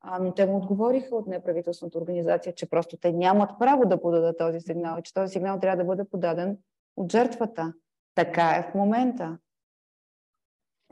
а, 0.00 0.18
но 0.18 0.34
те 0.34 0.46
му 0.46 0.56
отговориха 0.56 1.16
от 1.16 1.26
неправителствената 1.26 1.98
организация, 1.98 2.54
че 2.54 2.70
просто 2.70 2.96
те 2.96 3.12
нямат 3.12 3.50
право 3.58 3.86
да 3.86 4.00
подадат 4.00 4.38
този 4.38 4.60
сигнал 4.60 4.98
и 4.98 5.02
че 5.02 5.14
този 5.14 5.32
сигнал 5.32 5.60
трябва 5.60 5.76
да 5.76 5.84
бъде 5.84 6.04
подаден 6.04 6.58
от 6.96 7.12
жертвата. 7.12 7.72
Така 8.14 8.56
е 8.56 8.70
в 8.70 8.74
момента. 8.74 9.38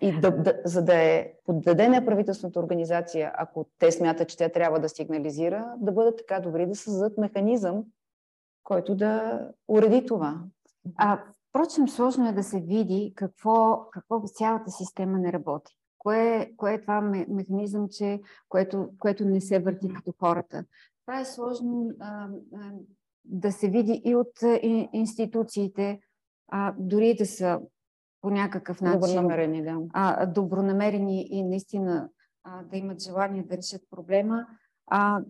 И 0.00 0.20
да, 0.20 0.30
да, 0.30 0.60
за 0.64 0.84
да 0.84 0.94
е 0.94 1.32
поддадена 1.44 2.06
правителствената 2.06 2.60
организация, 2.60 3.32
ако 3.34 3.66
те 3.78 3.92
смятат, 3.92 4.28
че 4.28 4.36
тя 4.36 4.48
трябва 4.48 4.80
да 4.80 4.88
сигнализира, 4.88 5.74
да 5.78 5.92
бъдат 5.92 6.18
така 6.18 6.40
добри 6.40 6.66
да 6.66 6.74
създадат 6.74 7.18
механизъм, 7.18 7.84
който 8.64 8.94
да 8.94 9.40
уреди 9.68 10.06
това. 10.06 10.40
А, 10.96 11.22
впрочем, 11.56 11.88
сложно 11.88 12.28
е 12.28 12.32
да 12.32 12.42
се 12.42 12.60
види 12.60 13.12
какво, 13.16 13.86
какво 13.92 14.20
цялата 14.20 14.70
система 14.70 15.18
не 15.18 15.32
работи. 15.32 15.76
Кое, 15.98 16.52
кое 16.56 16.74
е 16.74 16.80
това 16.80 17.00
механизъм, 17.28 17.88
че, 17.88 18.20
което, 18.48 18.88
което 18.98 19.24
не 19.24 19.40
се 19.40 19.58
върти 19.58 19.88
като 19.88 20.14
хората. 20.20 20.64
Това 21.06 21.20
е 21.20 21.24
сложно 21.24 21.90
а, 22.00 22.28
а, 22.54 22.72
да 23.24 23.52
се 23.52 23.68
види 23.68 24.02
и 24.04 24.14
от 24.14 24.42
и, 24.42 24.88
институциите, 24.92 26.00
а, 26.48 26.74
дори 26.78 27.14
да 27.14 27.26
са 27.26 27.60
по 28.20 28.30
някакъв 28.30 28.80
начин 28.80 29.00
добронамерени, 29.00 29.62
да. 29.62 29.78
а, 29.92 30.26
добронамерени 30.26 31.26
и 31.30 31.42
наистина 31.42 32.08
а, 32.44 32.62
да 32.62 32.76
имат 32.76 33.02
желание 33.02 33.42
да 33.42 33.56
решат 33.56 33.82
проблема. 33.90 34.46
А, 34.86 35.20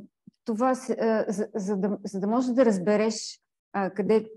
това, 0.45 0.71
а, 0.71 1.25
за, 1.29 1.49
за, 1.55 1.77
да, 1.77 1.99
за 2.05 2.21
да 2.21 2.27
можеш 2.27 2.51
да 2.51 2.65
разбереш 2.65 3.41
а, 3.73 3.91
къде, 3.91 4.31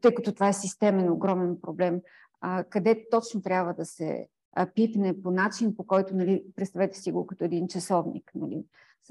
тъй 0.00 0.14
като 0.14 0.32
това 0.32 0.48
е 0.48 0.52
системен, 0.52 1.10
огромен 1.10 1.60
проблем, 1.62 2.00
а, 2.40 2.64
къде 2.64 3.06
точно 3.10 3.42
трябва 3.42 3.74
да 3.74 3.84
се 3.84 4.28
а, 4.52 4.66
пипне 4.66 5.22
по 5.22 5.30
начин, 5.30 5.76
по 5.76 5.86
който, 5.86 6.16
нали, 6.16 6.44
представете 6.56 6.98
си 6.98 7.12
го 7.12 7.26
като 7.26 7.44
един 7.44 7.68
часовник, 7.68 8.30
нали, 8.34 8.64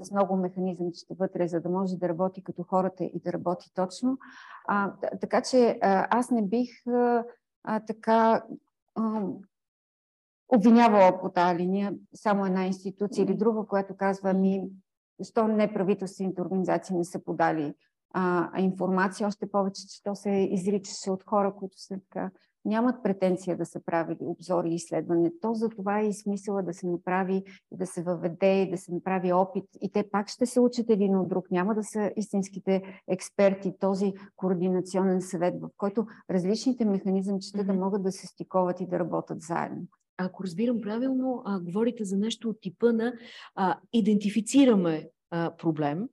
с 0.04 0.12
много 0.12 0.36
механизъм, 0.36 0.92
че 0.92 1.06
вътре, 1.10 1.48
за 1.48 1.62
да 1.62 1.70
може 1.70 1.98
да 1.98 2.10
работи 2.10 2.44
като 2.44 2.64
хората 2.64 3.04
и 3.04 3.20
да 3.26 3.34
работи 3.34 3.72
точно. 3.74 4.18
А, 4.68 4.94
така 5.22 5.42
че 5.42 5.80
а, 5.82 6.08
аз 6.18 6.32
не 6.32 6.42
бих 6.42 6.88
а, 6.88 7.24
така 7.88 8.44
а, 8.96 9.22
обвинявала 10.50 11.22
по 11.22 11.30
тази 11.30 11.60
линия 11.60 11.94
само 12.14 12.46
една 12.46 12.66
институция 12.66 13.24
или 13.24 13.34
друга, 13.34 13.68
която 13.68 13.98
казва 13.98 14.34
ми, 14.34 14.64
защо 15.20 15.48
неправителствените 15.48 16.42
организации 16.42 16.96
не 16.96 17.06
са 17.06 17.24
подали 17.24 17.74
а, 18.18 18.62
информация, 18.62 19.28
още 19.28 19.52
повече, 19.52 19.88
че 19.88 20.04
то 20.04 20.16
се 20.16 20.30
изричаше 20.30 21.12
от 21.12 21.24
хора, 21.24 21.54
които 21.60 21.78
са 21.78 22.00
така 22.10 22.32
нямат 22.66 23.04
претенция 23.04 23.58
да 23.58 23.66
са 23.66 23.80
правили 23.86 24.18
обзори 24.22 24.70
и 24.70 24.76
изследване. 24.76 25.32
То 25.42 25.54
за 25.54 25.70
това 25.70 26.00
е 26.00 26.08
и 26.08 26.14
смисъла 26.14 26.64
да 26.64 26.74
се 26.74 26.88
направи, 26.88 27.44
да 27.72 27.86
се 27.86 28.04
въведе, 28.04 28.62
и 28.62 28.70
да 28.70 28.78
се 28.78 28.94
направи 28.94 29.34
опит. 29.34 29.66
И 29.82 29.92
те 29.92 30.10
пак 30.10 30.30
ще 30.30 30.46
се 30.46 30.60
учат 30.60 30.90
един 30.90 31.18
от 31.18 31.30
друг. 31.30 31.52
Няма 31.52 31.76
да 31.76 31.84
са 31.84 32.12
истинските 32.16 33.02
експерти, 33.08 33.74
този 33.80 34.14
координационен 34.36 35.22
съвет, 35.22 35.56
в 35.62 35.70
който 35.78 36.06
различните 36.30 36.86
механизъмчета 36.86 37.58
mm-hmm. 37.58 37.66
да 37.66 37.74
могат 37.74 38.04
да 38.04 38.12
се 38.12 38.28
стиковат 38.28 38.82
и 38.82 38.88
да 38.88 39.00
работят 39.00 39.42
заедно. 39.42 39.82
Ако 40.18 40.44
разбирам 40.44 40.82
правилно, 40.82 41.42
а, 41.46 41.60
говорите 41.60 42.04
за 42.04 42.18
нещо 42.18 42.50
от 42.50 42.62
типа 42.62 42.92
на 42.92 43.14
а, 43.56 43.80
идентифицираме 43.94 45.10
а, 45.32 45.52
проблем, 45.58 46.10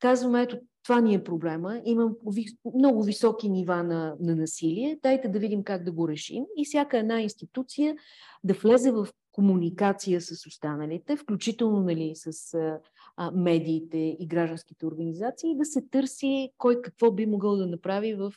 казваме, 0.00 0.42
ето 0.42 0.58
това 0.82 1.00
ни 1.00 1.14
е 1.14 1.24
проблема. 1.24 1.80
Имам 1.84 2.16
много 2.74 3.02
високи 3.02 3.48
нива 3.48 3.82
на, 3.82 4.16
на 4.20 4.36
насилие. 4.36 4.98
Дайте 5.02 5.28
да 5.28 5.38
видим 5.38 5.64
как 5.64 5.84
да 5.84 5.92
го 5.92 6.08
решим. 6.08 6.44
И 6.56 6.64
всяка 6.64 6.98
една 6.98 7.20
институция 7.20 7.96
да 8.44 8.54
влезе 8.54 8.90
в 8.90 9.08
комуникация 9.32 10.20
с 10.20 10.46
останалите, 10.46 11.16
включително 11.16 11.80
нали, 11.80 12.12
с 12.14 12.54
а, 13.16 13.30
медиите 13.30 13.98
и 13.98 14.26
гражданските 14.26 14.86
организации, 14.86 15.56
да 15.56 15.64
се 15.64 15.82
търси 15.82 16.52
кой 16.58 16.82
какво 16.82 17.12
би 17.12 17.26
могъл 17.26 17.56
да 17.56 17.66
направи 17.66 18.14
в 18.14 18.32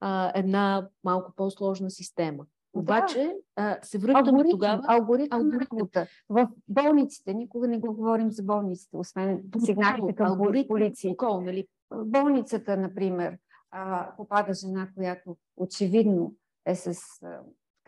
а, 0.00 0.38
една 0.38 0.88
малко 1.04 1.32
по-сложна 1.36 1.90
система. 1.90 2.46
Обаче 2.78 3.36
да. 3.58 3.78
се 3.82 3.98
връщаме 3.98 4.28
алгоритъм, 4.28 4.50
тогава... 4.50 4.82
Алгоритъм, 4.86 5.40
алгоритъм. 5.40 6.06
В 6.28 6.48
болниците, 6.68 7.34
никога 7.34 7.68
не 7.68 7.78
го 7.78 7.94
говорим 7.94 8.30
за 8.30 8.42
болниците, 8.42 8.96
освен 8.96 9.42
сигналите 9.64 10.14
към 10.14 10.26
алгоритъм, 10.26 10.68
полиция. 10.68 11.16
Кол, 11.16 11.40
нали? 11.40 11.66
Болницата, 11.94 12.76
например, 12.76 13.38
попада 14.16 14.54
жена, 14.54 14.88
която 14.94 15.36
очевидно 15.56 16.34
е 16.66 16.74
с 16.74 16.94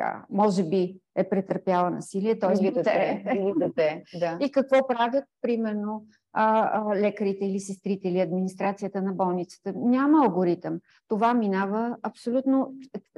така, 0.00 0.24
може 0.30 0.64
би 0.64 0.96
е 1.16 1.28
претърпяла 1.28 1.90
насилие, 1.90 2.38
т.е. 2.38 2.70
дете. 2.70 3.24
Или 3.34 3.52
дете 3.58 4.02
да. 4.18 4.38
И 4.40 4.50
какво 4.50 4.86
правят, 4.86 5.24
примерно, 5.42 6.06
а, 6.32 6.70
а, 6.72 6.96
лекарите 6.96 7.44
или 7.44 7.60
сестрите 7.60 8.08
или 8.08 8.20
администрацията 8.20 9.02
на 9.02 9.12
болницата? 9.12 9.72
Няма 9.76 10.24
алгоритъм. 10.24 10.80
Това 11.08 11.34
минава 11.34 11.96
абсолютно. 12.02 12.74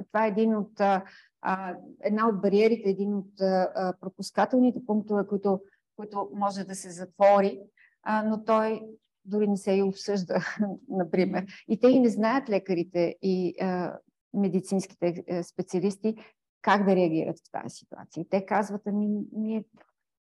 Това 0.07 0.25
е 0.25 0.29
един 0.29 0.55
от 0.55 0.81
а, 0.81 1.03
а, 1.45 1.75
една 2.03 2.27
от 2.27 2.41
бариерите, 2.41 2.89
един 2.89 3.13
от 3.13 3.41
а, 3.41 3.93
пропускателните 4.01 4.85
пунктове, 4.85 5.27
които, 5.27 5.61
които 5.95 6.29
може 6.33 6.63
да 6.63 6.75
се 6.75 6.91
затвори, 6.91 7.59
а, 8.03 8.23
но 8.23 8.43
той 8.43 8.81
дори 9.25 9.47
не 9.47 9.57
се 9.57 9.71
и 9.71 9.81
обсъжда, 9.81 10.35
например. 10.89 11.45
И 11.67 11.79
те 11.79 11.87
и 11.87 11.99
не 11.99 12.09
знаят 12.09 12.49
лекарите 12.49 13.15
и 13.21 13.55
а, 13.61 13.99
медицинските 14.33 15.23
е, 15.27 15.43
специалисти 15.43 16.15
как 16.61 16.85
да 16.85 16.95
реагират 16.95 17.37
в 17.39 17.51
тази 17.51 17.75
ситуация. 17.75 18.21
И 18.21 18.29
те 18.29 18.45
казват, 18.45 18.81
ами 18.85 19.07
ние, 19.31 19.63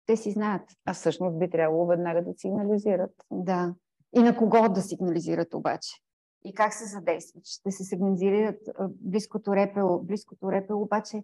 те 0.06 0.17
си 0.17 0.32
знаят. 0.32 0.62
А 0.86 0.93
всъщност 0.93 1.39
би 1.39 1.50
трябвало 1.50 1.88
веднага 1.88 2.24
да 2.24 2.34
сигнализират. 2.38 3.12
Да. 3.32 3.76
И 4.15 4.20
на 4.20 4.38
кого 4.38 4.70
да 4.70 4.82
сигнализират 4.82 5.54
обаче? 5.54 5.89
И 6.47 6.53
как 6.53 6.73
се 6.73 6.86
задействат. 6.86 7.45
Ще 7.45 7.71
се 7.71 7.83
сигнализират 7.83 8.60
близкото 8.89 9.55
репело. 9.55 9.99
Близкото 10.03 10.51
репело 10.51 10.81
обаче 10.81 11.23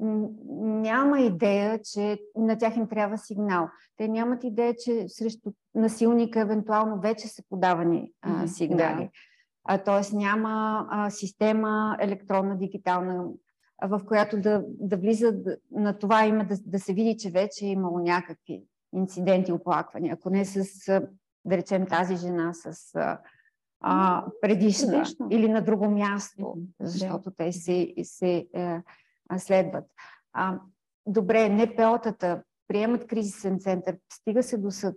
няма 0.00 1.20
идея, 1.20 1.80
че 1.82 2.18
на 2.36 2.58
тях 2.58 2.76
им 2.76 2.88
трябва 2.88 3.18
сигнал. 3.18 3.68
Те 3.96 4.08
нямат 4.08 4.44
идея, 4.44 4.74
че 4.84 5.08
срещу 5.08 5.52
насилника 5.74 6.40
евентуално 6.40 7.00
вече 7.00 7.28
са 7.28 7.42
подавани 7.48 8.12
а, 8.22 8.46
сигнали. 8.46 9.02
Да. 9.02 9.10
А, 9.64 9.78
тоест 9.78 10.12
няма 10.12 10.86
а, 10.90 11.10
система 11.10 11.96
електронна, 12.00 12.58
дигитална, 12.58 13.24
а, 13.78 13.86
в 13.86 14.00
която 14.06 14.40
да, 14.40 14.64
да 14.66 14.96
влизат 14.96 15.46
на 15.70 15.98
това 15.98 16.26
има 16.26 16.44
да, 16.44 16.56
да 16.66 16.78
се 16.78 16.92
види, 16.92 17.16
че 17.16 17.30
вече 17.30 17.66
е 17.66 17.68
имало 17.68 17.98
някакви 17.98 18.64
инциденти, 18.94 19.52
оплаквания. 19.52 20.14
Ако 20.14 20.30
не 20.30 20.44
с, 20.44 20.64
да 21.44 21.56
речем, 21.56 21.86
тази 21.86 22.16
жена 22.16 22.52
с 22.54 22.94
а, 22.94 23.18
предишна 24.40 24.92
Предишно. 24.92 25.28
или 25.30 25.48
на 25.48 25.62
друго 25.62 25.90
място, 25.90 26.54
защото 26.80 27.30
те 27.30 27.52
се, 27.52 27.94
се 28.02 28.46
е, 28.54 28.82
следват. 29.38 29.84
А, 30.32 30.60
добре, 31.06 31.48
НПО-тата 31.48 32.42
приемат 32.68 33.06
кризисен 33.06 33.58
център, 33.58 33.98
стига 34.12 34.42
се 34.42 34.58
до 34.58 34.70
съд, 34.70 34.96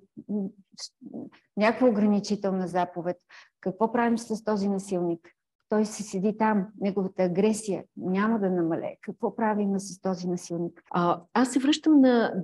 някаква 1.57 1.87
ограничителна 1.87 2.67
заповед. 2.67 3.17
Какво 3.59 3.91
правим 3.91 4.17
с 4.17 4.43
този 4.43 4.69
насилник? 4.69 5.29
Той 5.69 5.85
се 5.85 6.03
седи 6.03 6.37
там, 6.37 6.67
неговата 6.81 7.23
агресия 7.23 7.83
няма 7.97 8.39
да 8.39 8.49
намале. 8.49 8.95
Какво 9.01 9.35
правим 9.35 9.79
с 9.79 10.01
този 10.01 10.27
насилник? 10.27 10.83
А, 10.91 11.21
аз 11.33 11.51
се 11.51 11.59
връщам 11.59 12.01
на 12.01 12.43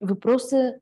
въпроса, 0.00 0.74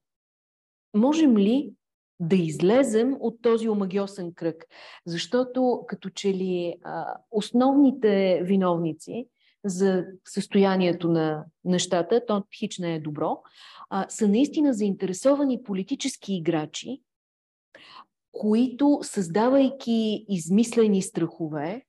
можем 0.95 1.37
ли 1.37 1.75
да 2.21 2.37
излезем 2.37 3.17
от 3.21 3.43
този 3.43 3.69
омагиосен 3.69 4.35
кръг. 4.35 4.65
Защото 5.07 5.85
като 5.89 6.11
че 6.11 6.35
ли 6.35 6.75
а, 6.85 7.15
основните 7.31 8.41
виновници 8.45 9.29
за 9.65 10.05
състоянието 10.25 11.09
на 11.09 11.45
нещата, 11.65 12.27
то 12.27 12.45
хич 12.59 12.79
не 12.79 12.95
е 12.95 13.01
добро, 13.01 13.43
а, 13.91 14.07
са 14.09 14.29
наистина 14.29 14.75
заинтересовани 14.75 15.63
политически 15.63 16.35
играчи, 16.35 17.03
които 18.33 18.99
създавайки 19.03 20.25
измислени 20.29 21.03
страхове, 21.03 21.83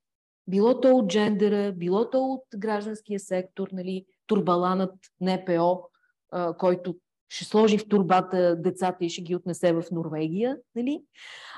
било 0.47 0.81
то 0.81 0.95
от 0.95 1.07
джендера, 1.07 1.71
било 1.71 2.09
то 2.09 2.23
от 2.23 2.43
гражданския 2.57 3.19
сектор, 3.19 3.67
нали, 3.71 4.05
турбаланът 4.27 4.93
НПО, 5.21 5.81
който 6.57 6.95
ще 7.29 7.45
сложи 7.45 7.77
в 7.77 7.87
турбата 7.87 8.55
децата 8.55 9.05
и 9.05 9.09
ще 9.09 9.21
ги 9.21 9.35
отнесе 9.35 9.73
в 9.73 9.83
Норвегия, 9.91 10.57
нали? 10.75 11.03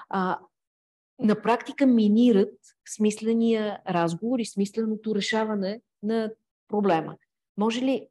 А, 0.10 0.40
на 1.20 1.42
практика 1.42 1.86
минират 1.86 2.54
смисления 2.88 3.80
разговор 3.90 4.40
и 4.40 4.46
смисленото 4.46 5.16
решаване 5.16 5.82
на 6.04 6.32
проблема. 6.68 7.18
Може 7.58 7.82
ли 7.82 8.08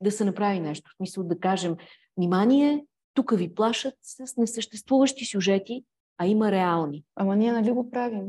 да 0.00 0.10
се 0.10 0.24
направи 0.24 0.60
нещо? 0.60 0.90
В 0.90 0.96
смисъл 0.96 1.24
да 1.24 1.38
кажем, 1.38 1.76
внимание, 2.16 2.86
тук 3.14 3.36
ви 3.36 3.54
плашат 3.54 3.94
с 4.02 4.36
несъществуващи 4.36 5.24
сюжети, 5.24 5.84
а 6.18 6.26
има 6.26 6.52
реални. 6.52 7.04
Ама 7.16 7.36
ние 7.36 7.52
нали 7.52 7.70
го 7.70 7.90
правим? 7.90 8.26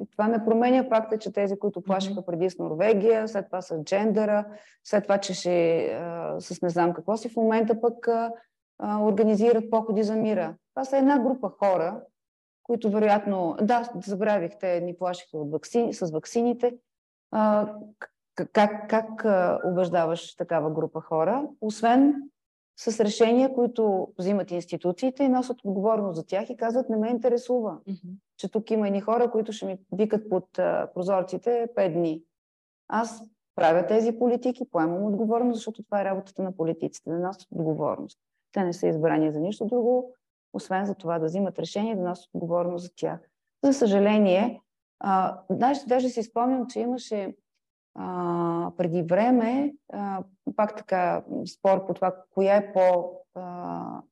И 0.00 0.06
това 0.10 0.28
не 0.28 0.44
променя 0.44 0.84
факта, 0.84 1.18
че 1.18 1.32
тези, 1.32 1.58
които 1.58 1.80
плашиха 1.80 2.26
преди 2.26 2.50
с 2.50 2.58
Норвегия, 2.58 3.28
след 3.28 3.46
това 3.46 3.62
с 3.62 3.82
джендера, 3.84 4.44
след 4.84 5.02
това, 5.02 5.18
че 5.18 5.34
ще 5.34 5.86
а, 5.86 6.40
с 6.40 6.62
не 6.62 6.68
знам 6.68 6.92
какво 6.92 7.16
си 7.16 7.28
в 7.28 7.36
момента 7.36 7.80
пък 7.80 8.08
а, 8.08 8.32
организират 9.00 9.70
походи 9.70 10.02
за 10.02 10.16
мира. 10.16 10.54
Това 10.74 10.84
са 10.84 10.96
една 10.96 11.18
група 11.18 11.50
хора, 11.50 12.00
които 12.62 12.90
вероятно, 12.90 13.56
да, 13.62 13.90
забравих, 14.06 14.52
те 14.60 14.80
ни 14.80 14.96
плашиха 14.96 15.38
от 15.38 15.52
вакцини, 15.52 15.94
с 15.94 16.10
вакцините. 16.10 16.74
А, 17.30 17.74
как, 18.52 18.90
как 18.90 19.24
убеждаваш 19.64 20.36
такава 20.36 20.70
група 20.70 21.00
хора, 21.00 21.48
освен 21.60 22.14
с 22.76 23.04
решения, 23.04 23.54
които 23.54 24.08
взимат 24.18 24.50
институциите 24.50 25.24
и 25.24 25.28
носят 25.28 25.64
отговорност 25.64 26.16
за 26.16 26.26
тях 26.26 26.50
и 26.50 26.56
казват, 26.56 26.88
не 26.88 26.96
ме 26.96 27.08
интересува, 27.08 27.78
mm-hmm. 27.88 28.14
Че 28.38 28.48
тук 28.48 28.70
има 28.70 28.86
едни 28.86 29.00
хора, 29.00 29.30
които 29.30 29.52
ще 29.52 29.66
ми 29.66 29.78
викат 29.92 30.28
под 30.28 30.44
прозорците 30.94 31.68
пет 31.74 31.92
дни. 31.92 32.22
Аз 32.88 33.22
правя 33.54 33.86
тези 33.86 34.18
политики, 34.18 34.70
поемам 34.70 35.04
отговорност, 35.04 35.56
защото 35.56 35.82
това 35.82 36.00
е 36.00 36.04
работата 36.04 36.42
на 36.42 36.56
политиците, 36.56 37.10
да 37.10 37.18
носят 37.18 37.48
отговорност. 37.50 38.18
Те 38.52 38.64
не 38.64 38.72
са 38.72 38.86
избрани 38.88 39.32
за 39.32 39.40
нищо 39.40 39.66
друго, 39.66 40.14
освен 40.52 40.86
за 40.86 40.94
това 40.94 41.18
да 41.18 41.26
взимат 41.26 41.58
решение 41.58 41.96
да 41.96 42.02
носят 42.02 42.30
отговорност 42.34 42.84
за 42.84 42.90
тях. 42.96 43.20
За 43.64 43.72
съжаление, 43.72 44.60
а, 45.00 45.40
даже, 45.50 45.80
даже 45.86 46.08
си 46.08 46.22
спомням, 46.22 46.66
че 46.66 46.80
имаше 46.80 47.34
а, 47.94 48.70
преди 48.76 49.02
време, 49.02 49.74
а, 49.92 50.22
пак 50.56 50.76
така, 50.76 51.24
спор 51.54 51.86
по 51.86 51.94
това, 51.94 52.14
коя 52.30 52.56
е 52.56 52.72
по 52.72 53.12
а, 53.34 54.02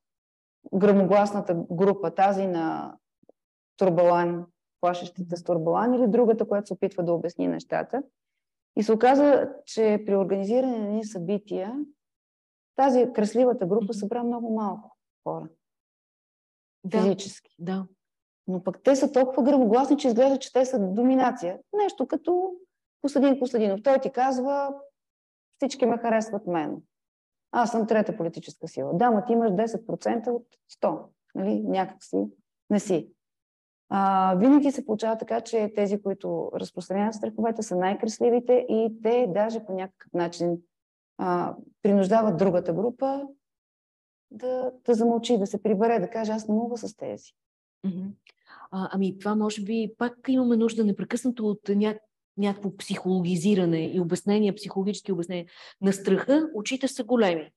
грамогласната 0.75 1.55
група, 1.71 2.15
тази 2.15 2.47
на 2.47 2.97
Турбалан, 3.77 4.47
плашещите 4.81 5.37
с 5.37 5.45
Турбалан 5.45 5.95
или 5.95 6.07
другата, 6.09 6.49
която 6.49 6.67
се 6.67 6.75
опитва 6.75 7.05
да 7.05 7.13
обясни 7.13 7.49
нещата. 7.49 8.03
И 8.77 8.83
се 8.83 8.93
оказа, 8.93 9.53
че 9.67 10.03
при 10.07 10.17
организиране 10.17 10.79
на 10.79 11.05
събития 11.05 11.75
тази 12.77 13.13
красливата 13.13 13.67
група 13.67 13.95
събра 13.95 14.23
много 14.23 14.55
малко 14.55 14.97
хора. 15.25 15.49
Да, 16.85 17.03
физически. 17.03 17.55
Да. 17.59 17.87
Но 18.47 18.63
пък 18.63 18.83
те 18.83 18.97
са 18.97 19.13
толкова 19.13 19.43
грамогласни, 19.43 19.99
че 19.99 20.09
изглежда, 20.09 20.39
че 20.39 20.53
те 20.53 20.65
са 20.65 20.79
доминация. 20.79 21.59
Нещо 21.73 22.07
като 22.07 22.53
Костадин 23.03 23.39
Костадинов. 23.39 23.81
Той 23.85 23.99
ти 23.99 24.11
казва, 24.11 24.75
всички 25.57 25.87
ме 25.87 25.99
харесват 25.99 26.47
мен. 26.47 26.83
Аз 27.53 27.71
съм 27.71 27.87
трета 27.87 28.17
политическа 28.17 28.69
сила. 28.69 28.91
Да, 28.95 29.11
ма 29.11 29.25
ти 29.25 29.33
имаш 29.33 29.51
10% 29.51 30.29
от 30.29 30.47
100. 30.83 31.05
Нали? 31.35 31.61
Някак 31.61 32.05
си 32.05 32.17
не 32.71 32.81
си. 32.81 33.13
А, 33.89 34.35
винаги 34.35 34.73
се 34.73 34.87
получава 34.87 35.19
така, 35.19 35.41
че 35.41 35.73
тези, 35.75 36.03
които 36.03 36.51
разпространяват 36.55 37.15
страховете, 37.15 37.63
са 37.63 37.77
най-кресливите 37.77 38.67
и 38.69 38.93
те 39.03 39.27
даже 39.35 39.65
по 39.65 39.73
някакъв 39.73 40.13
начин 40.13 40.59
а, 41.19 41.55
принуждават 41.83 42.37
другата 42.37 42.73
група 42.73 43.23
да, 44.31 44.73
да 44.87 44.95
замълчи, 44.95 45.39
да 45.39 45.47
се 45.47 45.63
прибере, 45.63 45.99
да 45.99 46.11
каже 46.11 46.33
аз 46.33 46.49
не 46.49 46.55
мога 46.55 46.77
с 46.77 46.97
тези. 46.97 47.33
А, 48.71 48.89
ами 48.93 49.19
това 49.19 49.35
може 49.35 49.63
би 49.63 49.93
пак 49.99 50.15
имаме 50.29 50.57
нужда 50.57 50.85
непрекъснато 50.85 51.49
от 51.49 51.61
ня... 51.69 51.99
някакво 52.37 52.77
психологизиране 52.77 53.93
и 53.93 54.01
обяснение, 54.01 54.55
психологически 54.55 55.13
обяснения. 55.13 55.47
На 55.81 55.93
страха 55.93 56.51
очите 56.55 56.89
са 56.89 57.05
големи. 57.05 57.51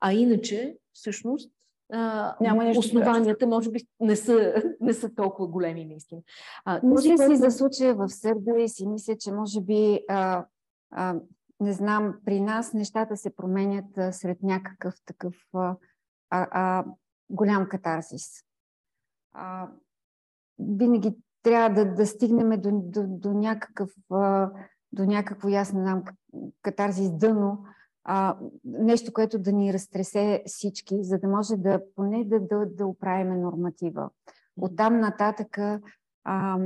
А 0.00 0.12
иначе, 0.12 0.76
всъщност, 0.92 1.50
а, 1.92 2.36
Няма 2.40 2.64
нещо 2.64 2.78
основанията 2.80 3.34
страшно. 3.34 3.48
може 3.48 3.70
би 3.70 3.80
не 4.00 4.16
са, 4.16 4.54
не 4.80 4.94
са 4.94 5.14
толкова 5.14 5.48
големи 5.48 5.84
наистина. 5.84 6.20
А, 6.64 6.80
мисля 6.84 7.18
си 7.18 7.36
за 7.36 7.50
случая 7.50 7.94
в 7.94 8.08
Сърбия 8.08 8.58
и 8.58 8.68
си 8.68 8.86
мисля, 8.86 9.16
че 9.18 9.32
може 9.32 9.60
би 9.60 10.00
а, 10.08 10.44
а, 10.90 11.16
не 11.60 11.72
знам, 11.72 12.14
при 12.24 12.40
нас 12.40 12.72
нещата 12.72 13.16
се 13.16 13.36
променят 13.36 13.98
а, 13.98 14.12
сред 14.12 14.42
някакъв 14.42 14.94
такъв 15.04 15.34
а, 15.54 15.76
а, 16.30 16.84
голям 17.30 17.68
катарзис. 17.68 18.44
А, 19.32 19.68
винаги 20.58 21.16
трябва 21.42 21.84
да, 21.84 21.94
да 21.94 22.06
стигнем 22.06 22.60
до, 22.60 22.70
до, 22.72 23.04
до, 23.06 23.32
някакъв, 23.32 23.90
а, 24.10 24.50
до 24.92 25.04
някакво, 25.04 25.48
не 25.48 25.64
знам, 25.64 26.02
катарзис 26.62 27.10
дъно, 27.10 27.64
а, 28.04 28.36
нещо, 28.64 29.12
което 29.12 29.38
да 29.38 29.52
ни 29.52 29.72
разтресе 29.72 30.42
всички, 30.46 31.04
за 31.04 31.18
да 31.18 31.28
може 31.28 31.56
да 31.56 31.80
поне 31.96 32.24
да, 32.24 32.40
да, 32.40 32.66
да 32.66 32.86
оправиме 32.86 33.36
норматива. 33.36 34.10
Оттам 34.56 35.00
нататък, 35.00 35.58
а, 36.24 36.58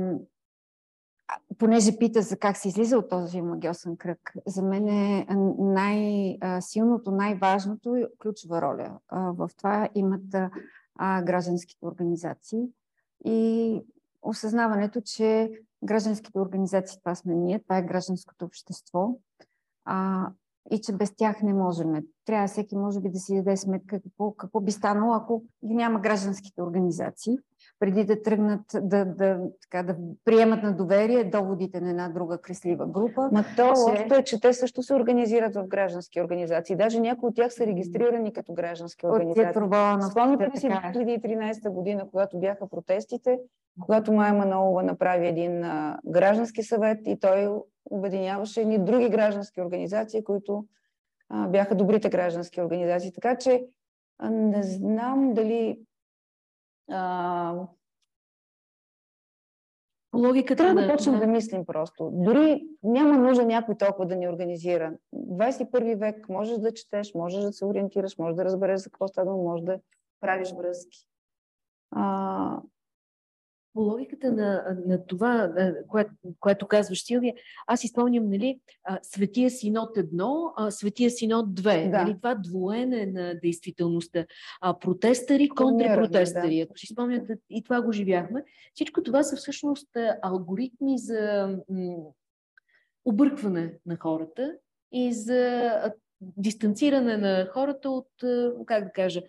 понеже 1.57 1.97
пита 1.97 2.21
за 2.21 2.37
как 2.37 2.57
се 2.57 2.67
излиза 2.67 2.97
от 2.97 3.09
този 3.09 3.41
магиосен 3.41 3.97
кръг, 3.97 4.33
за 4.47 4.61
мен 4.61 4.87
е 4.87 5.27
най-силното, 5.59 7.11
най-важното 7.11 7.95
и 7.95 8.05
ключова 8.19 8.61
роля. 8.61 8.99
В 9.11 9.49
това 9.57 9.89
имат 9.95 10.35
гражданските 10.99 11.85
организации 11.85 12.63
и 13.25 13.81
осъзнаването, 14.21 15.01
че 15.01 15.51
гражданските 15.83 16.39
организации 16.39 16.99
това 16.99 17.15
сме 17.15 17.35
ние, 17.35 17.59
това 17.59 17.77
е 17.77 17.85
гражданското 17.85 18.45
общество 18.45 19.17
и 20.71 20.81
че 20.81 20.93
без 20.93 21.15
тях 21.15 21.41
не 21.41 21.53
можем. 21.53 21.93
Трябва 22.25 22.47
всеки, 22.47 22.75
може 22.75 23.01
би, 23.01 23.09
да 23.09 23.19
си 23.19 23.35
даде 23.35 23.57
сметка 23.57 24.01
какво, 24.01 24.31
какво 24.31 24.61
би 24.61 24.71
станало, 24.71 25.13
ако 25.13 25.43
ги 25.67 25.75
няма 25.75 25.99
гражданските 25.99 26.61
организации, 26.61 27.37
преди 27.79 28.03
да 28.03 28.21
тръгнат 28.21 28.61
да, 28.73 29.05
да, 29.05 29.39
така, 29.61 29.83
да 29.83 29.95
приемат 30.25 30.63
на 30.63 30.75
доверие 30.75 31.23
доводите 31.23 31.81
на 31.81 31.89
една 31.89 32.09
друга 32.09 32.37
креслива 32.37 32.87
група. 32.87 33.29
Ма 33.31 33.45
то 33.55 33.73
че... 33.95 34.15
е, 34.15 34.23
че 34.23 34.41
те 34.41 34.53
също 34.53 34.83
се 34.83 34.95
организират 34.95 35.55
в 35.55 35.67
граждански 35.67 36.21
организации. 36.21 36.75
Даже 36.75 36.99
някои 36.99 37.29
от 37.29 37.35
тях 37.35 37.53
са 37.53 37.65
регистрирани 37.65 38.33
като 38.33 38.53
граждански 38.53 39.07
организации. 39.07 39.61
Спомняте 40.11 40.59
си 40.59 40.67
2013 40.67 41.69
година, 41.69 42.07
когато 42.11 42.39
бяха 42.39 42.69
протестите, 42.69 43.39
когато 43.81 44.13
Майя 44.13 44.33
Манолова 44.33 44.83
направи 44.83 45.27
един 45.27 45.63
а, 45.63 45.99
граждански 46.05 46.63
съвет 46.63 46.99
и 47.05 47.19
той 47.19 47.49
обединяваше 47.85 48.61
едни 48.61 48.79
други 48.79 49.09
граждански 49.09 49.61
организации, 49.61 50.23
които 50.23 50.65
а, 51.29 51.47
бяха 51.47 51.75
добрите 51.75 52.09
граждански 52.09 52.61
организации. 52.61 53.13
Така 53.13 53.37
че 53.37 53.65
а, 54.19 54.29
не 54.29 54.63
знам 54.63 55.33
дали 55.33 55.79
а, 56.89 57.67
Логиката 60.15 60.63
Трябва 60.63 60.81
да 60.81 60.93
почнем 60.93 61.19
да 61.19 61.27
мислим 61.27 61.65
просто. 61.65 62.09
Дори 62.13 62.67
няма 62.83 63.17
нужда 63.17 63.45
някой 63.45 63.77
толкова 63.77 64.05
да 64.05 64.15
ни 64.15 64.29
организира. 64.29 64.93
21 65.15 65.95
век 65.95 66.29
можеш 66.29 66.57
да 66.57 66.73
четеш, 66.73 67.13
можеш 67.13 67.43
да 67.43 67.53
се 67.53 67.65
ориентираш, 67.65 68.17
можеш 68.17 68.35
да 68.35 68.45
разбереш 68.45 68.79
за 68.79 68.89
какво 68.89 69.07
става, 69.07 69.35
можеш 69.37 69.65
да 69.65 69.79
правиш 70.19 70.53
връзки. 70.57 71.07
А, 71.91 72.61
по 73.75 73.81
логиката 73.81 74.31
на, 74.31 74.77
на 74.85 75.05
това, 75.05 75.53
което, 75.87 76.11
което 76.39 76.67
казваш, 76.67 77.03
Силвия, 77.03 77.33
аз 77.67 77.83
изпълням, 77.83 78.29
нали, 78.29 78.59
Светия 79.01 79.49
Синод 79.49 79.97
едно, 79.97 80.53
Светия 80.69 81.09
Синод 81.09 81.55
две. 81.55 81.89
Да. 81.89 82.03
Нали, 82.03 82.15
това 82.17 82.35
двоене 82.35 83.05
на 83.05 83.39
действителността. 83.39 84.25
А, 84.61 84.79
протестъри, 84.79 85.49
контрпротестъри. 85.49 86.57
Да. 86.57 86.61
Ако 86.61 86.77
си 86.77 86.87
спомняте, 86.87 87.37
и 87.49 87.63
това 87.63 87.81
го 87.81 87.91
живяхме. 87.91 88.43
Всичко 88.73 89.03
това 89.03 89.23
са 89.23 89.35
всъщност 89.35 89.89
алгоритми 90.21 90.97
за 90.97 91.49
м- 91.69 91.95
объркване 93.05 93.73
на 93.85 93.97
хората 93.97 94.55
и 94.91 95.13
за 95.13 95.71
дистанциране 96.21 97.17
на 97.17 97.47
хората 97.53 97.89
от, 97.89 98.07
как 98.65 98.83
да 98.83 98.91
кажа, 98.91 99.21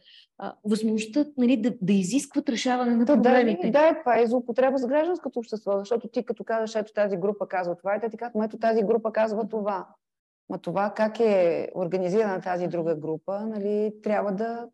възможността 0.65 1.25
нали, 1.39 1.57
да, 1.57 1.73
да 1.83 1.93
изискват 1.93 2.49
решаване 2.49 2.97
на 2.97 3.07
проблемите. 3.07 3.71
Да, 3.71 3.93
да, 3.93 3.99
това 4.01 4.19
е 4.19 4.27
злоупотреба 4.27 4.79
за 4.79 4.89
гражданското 4.89 5.39
общество, 5.39 5.79
защото 5.79 6.09
ти 6.09 6.25
като 6.25 6.45
казваш, 6.45 6.75
ето 6.75 6.93
тази 6.93 7.17
група 7.17 7.49
казва 7.49 7.77
това, 7.77 7.97
и 7.97 8.01
те 8.01 8.11
ти 8.11 8.17
казват, 8.17 8.45
ето 8.45 8.59
тази 8.59 8.83
група 8.83 9.13
казва 9.13 9.49
това. 9.49 9.87
Ма 10.49 10.59
това 10.59 10.93
как 10.97 11.21
е 11.21 11.69
организирана 11.75 12.41
тази 12.41 12.67
друга 12.67 12.95
група, 12.95 13.41
нали, 13.41 13.93
трябва 14.03 14.33
да 14.33 14.69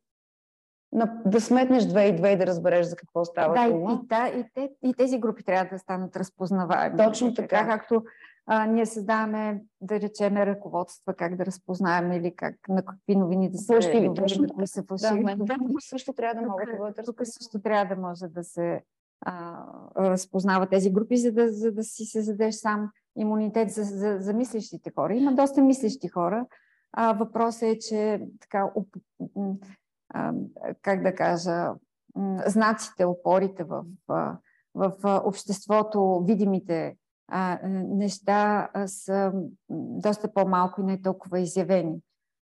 да 1.27 1.41
сметнеш 1.41 1.85
две 1.85 2.07
и 2.07 2.17
две 2.17 2.33
и 2.33 2.37
да 2.37 2.47
разбереш 2.47 2.87
за 2.87 2.97
какво 2.97 3.25
става 3.25 3.55
да, 3.55 3.71
това. 3.71 3.93
И, 3.93 4.07
да, 4.07 4.39
и, 4.39 4.45
те, 4.55 4.71
и 4.83 4.95
тези 4.95 5.19
групи 5.19 5.45
трябва 5.45 5.69
да 5.73 5.79
станат 5.79 6.17
разпознаваеми. 6.17 6.97
Точно 6.97 7.35
така. 7.35 7.49
така 7.49 7.69
както 7.69 8.05
а, 8.47 8.67
ние 8.67 8.87
създаваме, 8.87 9.63
да 9.81 10.01
речем, 10.01 10.37
ръководства, 10.37 11.15
как 11.15 11.37
да 11.37 11.47
разпознаем 11.47 12.13
или 12.13 12.37
как, 12.37 12.55
на 12.69 12.85
какви 12.85 13.17
новини 13.17 13.51
да 13.51 13.59
се 13.59 13.75
фалшиви, 13.75 14.11
точно 14.17 14.47
кои 14.55 14.67
са 14.67 14.85
фалшиви. 14.89 15.25
Да, 15.25 15.37
да, 15.37 15.57
също 15.81 16.13
трябва 16.13 16.43
да 16.43 16.49
могат 16.49 16.69
да 16.73 16.77
бъдат 16.77 17.07
Тук 17.07 17.21
също 17.25 17.61
трябва 17.61 17.95
да 17.95 18.01
може 18.01 18.27
да 18.29 18.45
се 18.45 18.83
а, 19.21 19.65
разпознава 19.97 20.69
тези 20.69 20.91
групи, 20.91 21.17
за 21.17 21.33
да, 21.33 21.53
за 21.53 21.73
да 21.73 21.83
си 21.83 22.05
се 22.05 22.23
задеш 22.23 22.55
сам 22.55 22.91
имунитет 23.17 23.71
за, 23.71 23.83
за, 23.85 24.17
за 24.21 24.33
мислещите 24.33 24.91
хора. 24.95 25.15
Има 25.15 25.35
доста 25.35 25.63
мислещи 25.63 26.09
хора. 26.09 26.47
А, 26.93 27.13
въпросът 27.13 27.63
е, 27.63 27.79
че 27.79 28.21
така, 28.41 28.71
а, 30.15 30.33
как 30.83 31.03
да 31.03 31.15
кажа, 31.15 31.71
знаците, 32.47 33.05
опорите 33.05 33.65
в, 33.65 33.85
в, 34.09 34.39
в 34.75 35.23
обществото, 35.25 36.25
видимите 36.27 36.97
а, 37.35 37.59
неща 37.89 38.71
а, 38.75 38.89
са 38.89 39.33
доста 39.71 40.33
по-малко 40.33 40.81
и 40.81 40.85
не 40.85 41.03
толкова 41.03 41.41
изявени. 41.41 42.01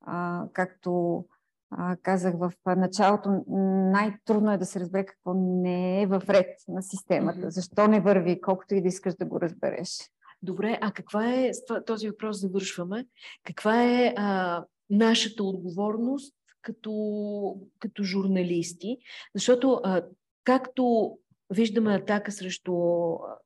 А, 0.01 0.45
както 0.53 1.25
а, 1.71 1.97
казах 1.97 2.35
в 2.39 2.53
началото, 2.67 3.45
най-трудно 3.93 4.53
е 4.53 4.59
да 4.59 4.67
се 4.67 4.81
разбере 4.81 5.07
какво 5.07 5.35
не 5.35 6.03
е 6.03 6.07
в 6.07 6.23
ред 6.29 6.49
на 6.69 6.83
системата. 6.83 7.51
Защо 7.51 7.89
не 7.89 8.01
върви, 8.01 8.41
колкото 8.41 8.75
и 8.75 8.83
да 8.83 8.89
искаш 8.89 9.15
да 9.15 9.25
го 9.25 9.41
разбереш. 9.41 10.11
Добре, 10.43 10.79
а 10.81 10.93
каква 10.93 11.35
е, 11.35 11.51
този 11.87 12.09
въпрос 12.09 12.41
завършваме, 12.41 13.07
каква 13.45 13.83
е 13.83 14.15
а, 14.17 14.65
нашата 14.91 15.45
отговорност 15.45 16.35
като, 16.63 17.57
като 17.79 18.03
журналисти? 18.03 18.99
Защото 19.35 19.81
а, 19.85 20.03
както 20.45 21.17
виждаме 21.53 21.95
атака 21.95 22.33
срещу 22.33 22.75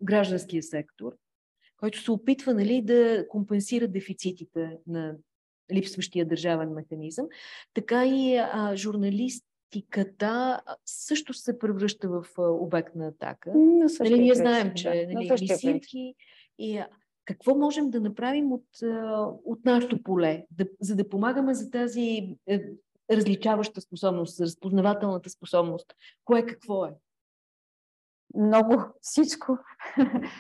гражданския 0.03 0.63
сектор, 0.63 1.13
който 1.77 2.03
се 2.03 2.11
опитва 2.11 2.55
нали, 2.55 2.83
да 2.83 3.27
компенсира 3.29 3.89
дефицитите 3.89 4.79
на 4.87 5.15
липсващия 5.73 6.27
държавен 6.27 6.71
механизъм, 6.71 7.27
така 7.75 8.07
и 8.07 8.37
а, 8.37 8.77
журналистиката 8.77 10.61
също 10.87 11.35
се 11.35 11.59
превръща 11.59 12.09
в 12.09 12.27
обект 12.39 12.95
на 12.95 13.07
атака. 13.07 13.53
На 13.55 13.87
нали, 14.01 14.19
ние 14.19 14.35
знаем, 14.35 14.75
че 14.75 15.09
нали, 15.13 15.31
мисирки 15.41 16.15
и 16.59 16.83
какво 17.25 17.55
можем 17.55 17.91
да 17.91 18.01
направим 18.01 18.53
от, 18.53 18.67
от 19.45 19.65
нашото 19.65 20.03
поле, 20.03 20.47
да, 20.51 20.67
за 20.81 20.97
да 20.97 21.09
помагаме 21.09 21.55
за 21.55 21.71
тази 21.71 22.37
е, 22.47 22.63
различаваща 23.11 23.81
способност, 23.81 24.37
за 24.37 24.45
разпознавателната 24.45 25.31
способност. 25.31 25.95
Кое 26.25 26.47
какво 26.47 26.87
е? 26.87 26.91
Много, 28.37 28.83
всичко. 29.01 29.59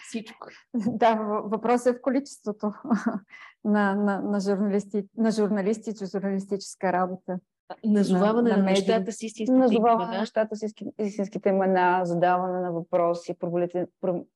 Всичко. 0.02 0.48
да, 0.74 1.14
въпросът 1.44 1.94
е 1.94 1.98
в 1.98 2.02
количеството 2.02 2.72
на, 3.64 3.94
на, 3.94 4.20
на, 4.20 4.40
журналисти, 4.40 5.04
на 5.16 5.30
журналисти, 5.30 6.06
журналистическа 6.12 6.92
работа. 6.92 7.38
Назоваване 7.84 8.50
на, 8.50 8.56
на, 8.56 8.62
на 8.62 8.70
нещата 8.70 9.12
с 9.12 9.22
истинските 9.22 9.52
Назоваване 9.52 10.12
на 10.12 10.20
нещата 10.20 10.56
с 10.56 10.62
истинските 10.98 11.48
имена, 11.48 12.00
задаване 12.04 12.60
на 12.60 12.72
въпроси, 12.72 13.34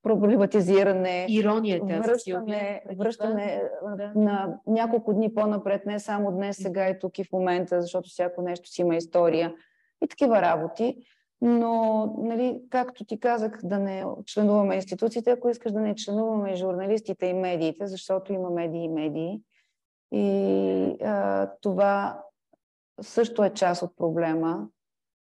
проблематизиране. 0.03 1.27
Ирония, 1.29 1.81
връщане, 1.85 2.83
връщане 2.99 3.63
да. 3.97 4.13
на 4.15 4.59
няколко 4.67 5.15
дни 5.15 5.35
по-напред, 5.35 5.87
не 5.87 5.99
само 5.99 6.33
днес, 6.33 6.57
сега 6.57 6.89
и 6.89 6.99
тук 6.99 7.19
и 7.19 7.25
в 7.25 7.33
момента, 7.33 7.83
защото 7.83 8.09
всяко 8.09 8.43
нещо 8.43 8.69
си 8.69 8.81
има 8.81 8.97
история 8.97 9.55
и 10.05 10.09
такива 10.09 10.43
работи. 10.43 10.97
Но, 11.43 12.05
нали, 12.19 12.61
както 12.71 13.05
ти 13.05 13.21
казах, 13.21 13.61
да 13.65 13.79
не 13.79 14.05
членуваме 14.27 14.75
институциите, 14.75 15.31
ако 15.31 15.49
искаш 15.49 15.73
да 15.73 15.81
не 15.81 15.95
членуваме 15.95 16.57
журналистите 16.57 17.27
и 17.27 17.35
медиите, 17.35 17.87
защото 17.87 18.33
има 18.33 18.51
медии 18.51 18.85
и 18.85 18.89
медии. 18.89 19.41
И 20.13 20.97
а, 21.05 21.51
това 21.61 22.23
също 23.01 23.45
е 23.45 23.51
част 23.51 23.83
от 23.83 23.97
проблема, 23.97 24.69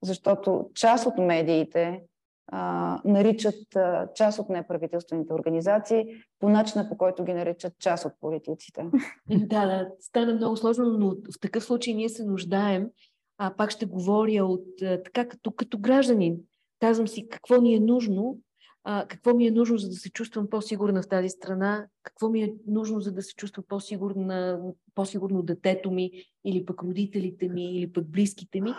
защото 0.03 0.71
част 0.75 1.07
от 1.07 1.19
медиите 1.19 2.03
а, 2.47 3.01
наричат 3.05 3.77
а, 3.77 4.09
част 4.15 4.39
от 4.39 4.49
неправителствените 4.49 5.35
организации 5.35 6.05
по 6.39 6.49
начина 6.49 6.89
по 6.89 6.97
който 6.97 7.25
ги 7.25 7.35
наричат 7.35 7.79
част 7.79 8.05
от 8.05 8.13
политиците. 8.21 8.87
Да, 9.31 9.67
да, 9.67 9.91
стана 10.01 10.35
много 10.35 10.57
сложно, 10.57 10.85
но 10.85 11.11
в 11.11 11.41
такъв 11.41 11.65
случай 11.65 11.95
ние 11.95 12.09
се 12.09 12.25
нуждаем 12.25 12.91
а, 13.39 13.55
пак 13.57 13.71
ще 13.71 13.87
говоря 13.87 14.45
от 14.45 14.83
а, 14.83 15.03
така 15.03 15.29
като, 15.29 15.51
като 15.51 15.79
гражданин. 15.79 16.37
Казвам 16.81 17.09
си 17.09 17.29
какво 17.29 17.61
ми 17.61 17.75
е 17.75 17.81
нужно, 17.81 18.39
а, 18.85 19.07
какво 19.09 19.35
ми 19.35 19.47
е 19.47 19.51
нужно, 19.51 19.79
за 19.79 19.89
да 19.89 19.95
се 19.95 20.11
чувствам 20.11 20.51
по-сигурна 20.51 21.03
в 21.03 21.09
тази 21.09 21.29
страна, 21.29 21.87
какво 22.03 22.29
ми 22.29 22.43
е 22.43 22.55
нужно, 22.67 23.01
за 23.01 23.13
да 23.13 23.23
се 23.23 23.35
чувства 23.35 23.63
по-сигурна, 23.69 24.61
по-сигурно 24.95 25.43
детето 25.43 25.91
ми, 25.91 26.11
или 26.45 26.65
пък 26.65 26.83
родителите 26.83 27.49
ми, 27.49 27.77
или 27.77 27.93
пък 27.93 28.11
близките 28.11 28.61
ми, 28.61 28.71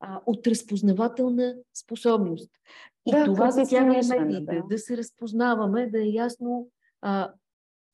а, 0.00 0.20
от 0.26 0.46
разпознавателна 0.46 1.54
способност. 1.74 2.50
И 3.06 3.10
да, 3.10 3.24
това 3.24 3.50
затяга 3.50 4.00
медиите, 4.08 4.56
да. 4.56 4.62
да 4.70 4.78
се 4.78 4.96
разпознаваме, 4.96 5.90
да 5.90 6.02
е 6.02 6.08
ясно 6.08 6.68
а, 7.02 7.32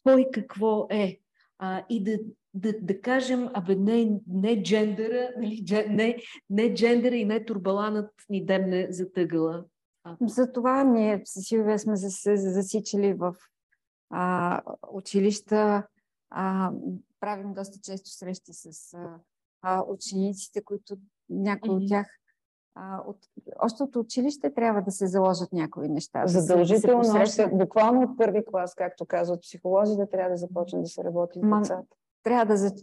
кой 0.05 0.27
какво 0.33 0.87
е. 0.91 1.19
А, 1.59 1.85
и 1.89 2.05
да, 2.05 2.19
да, 2.55 2.73
да 2.83 3.01
кажем, 3.01 3.49
абе 3.55 3.75
не, 3.75 4.21
не 4.27 4.63
джендера, 4.63 5.31
нали, 5.39 5.87
не, 5.89 6.19
не 6.51 6.75
джендера 6.75 7.17
и 7.17 7.25
не 7.25 7.45
турбаланът 7.45 8.11
ни 8.31 8.45
демне 8.45 8.87
за 8.91 9.13
тъгъла. 9.13 9.65
Затова 10.21 10.85
ние 10.85 11.23
с 11.25 11.41
Силвия 11.43 11.79
сме 11.79 11.97
се 11.97 12.37
засичали 12.37 13.15
в 13.15 13.35
а, 14.11 14.61
училища, 14.93 15.87
а, 16.31 16.73
правим 17.21 17.55
доста 17.55 17.79
често 17.83 18.11
срещи 18.11 18.53
с 18.53 18.95
а, 19.63 19.85
учениците, 19.89 20.65
които 20.65 20.97
някои 21.29 21.71
mm-hmm. 21.71 21.83
от 21.83 21.89
тях 21.89 22.07
а, 22.75 23.03
от, 23.07 23.17
още 23.59 23.83
от 23.83 23.97
училище 23.97 24.55
трябва 24.55 24.83
да 24.83 24.91
се 24.91 25.07
заложат 25.07 25.53
някои 25.53 25.89
неща. 25.89 26.27
Задължително, 26.27 27.03
да 27.03 27.23
още, 27.23 27.47
буквално 27.47 28.03
от 28.03 28.19
първи 28.19 28.45
клас, 28.47 28.75
както 28.75 29.07
казват 29.07 29.43
психолозите, 29.43 30.07
трябва 30.11 30.31
да 30.31 30.37
започне 30.37 30.81
да 30.81 30.87
се 30.87 31.05
работи 31.05 31.39
с 31.39 31.43
децата 31.43 31.97
трябва 32.23 32.47
да 32.47 32.57
за... 32.57 32.75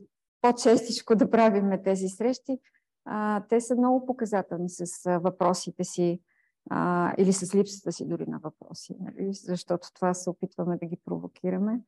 по-честичко 0.41 1.15
да 1.15 1.29
правим 1.29 1.83
тези 1.83 2.07
срещи. 2.07 2.59
А, 3.05 3.43
те 3.49 3.61
са 3.61 3.75
много 3.75 4.05
показателни 4.05 4.69
с 4.69 5.05
а, 5.05 5.17
въпросите 5.17 5.83
си 5.83 6.21
а, 6.69 7.13
или 7.17 7.33
с 7.33 7.55
липсата 7.55 7.91
си 7.91 8.07
дори 8.07 8.25
на 8.27 8.39
въпроси, 8.39 8.95
нали? 8.99 9.33
защото 9.33 9.87
това 9.93 10.13
се 10.13 10.29
опитваме 10.29 10.77
да 10.77 10.85
ги 10.85 10.97
провокираме. 11.05 11.81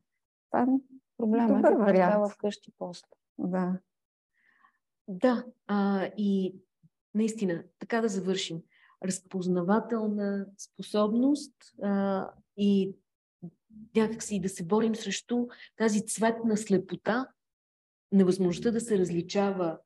Това 0.50 0.62
е 0.62 0.66
проблема 1.16 1.58
е 1.58 1.62
да 1.62 1.94
става 1.94 2.28
вкъщи 2.28 2.72
после. 2.78 3.06
Да. 3.38 3.78
Да, 5.08 5.44
а, 5.66 6.10
и 6.16 6.56
наистина, 7.14 7.64
така 7.78 8.00
да 8.00 8.08
завършим. 8.08 8.62
Разпознавателна 9.04 10.46
способност 10.58 11.54
а, 11.82 12.30
и 12.56 12.94
някакси 13.96 14.40
да 14.40 14.48
се 14.48 14.64
борим 14.64 14.94
срещу 14.94 15.46
тази 15.76 16.06
цветна 16.06 16.56
слепота, 16.56 17.28
невъзможността 18.12 18.70
да 18.70 18.80
се 18.80 18.98
различава 18.98 19.78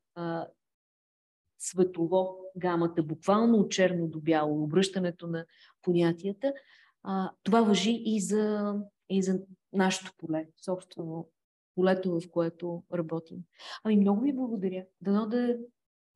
светово 1.59 2.37
гамата, 2.57 3.03
буквално 3.03 3.57
от 3.57 3.71
черно 3.71 4.07
до 4.07 4.19
бяло, 4.19 4.63
обръщането 4.63 5.27
на 5.27 5.45
понятията, 5.81 6.53
а, 7.03 7.31
това 7.43 7.61
въжи 7.61 8.01
и 8.05 8.21
за, 8.21 8.75
и 9.09 9.23
за 9.23 9.39
нашето 9.73 10.11
поле, 10.17 10.47
собствено 10.65 11.29
полето, 11.75 12.19
в 12.19 12.31
което 12.31 12.83
работим. 12.93 13.37
Ами 13.83 13.97
много 13.97 14.21
ви 14.21 14.33
благодаря. 14.33 14.85
Дано 15.01 15.25
да, 15.25 15.57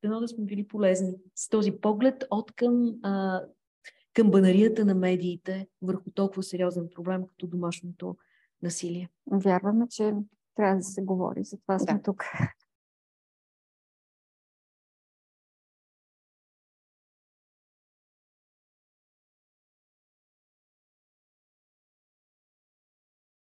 дано 0.04 0.20
да 0.20 0.28
сме 0.28 0.44
били 0.44 0.68
полезни 0.68 1.14
с 1.34 1.48
този 1.48 1.72
поглед 1.72 2.24
от 2.30 2.52
към, 2.52 2.94
а, 3.02 3.42
към 4.14 4.30
банарията 4.30 4.84
на 4.84 4.94
медиите 4.94 5.68
върху 5.82 6.10
толкова 6.10 6.42
сериозен 6.42 6.88
проблем, 6.94 7.26
като 7.26 7.46
домашното 7.46 8.16
насилие. 8.62 9.10
Вярваме, 9.26 9.86
че 9.90 10.14
трябва 10.54 10.76
да 10.76 10.82
се 10.82 11.02
говори. 11.02 11.44
Затова 11.44 11.78
сме 11.78 11.94
да. 11.94 12.02
тук. 12.02 12.24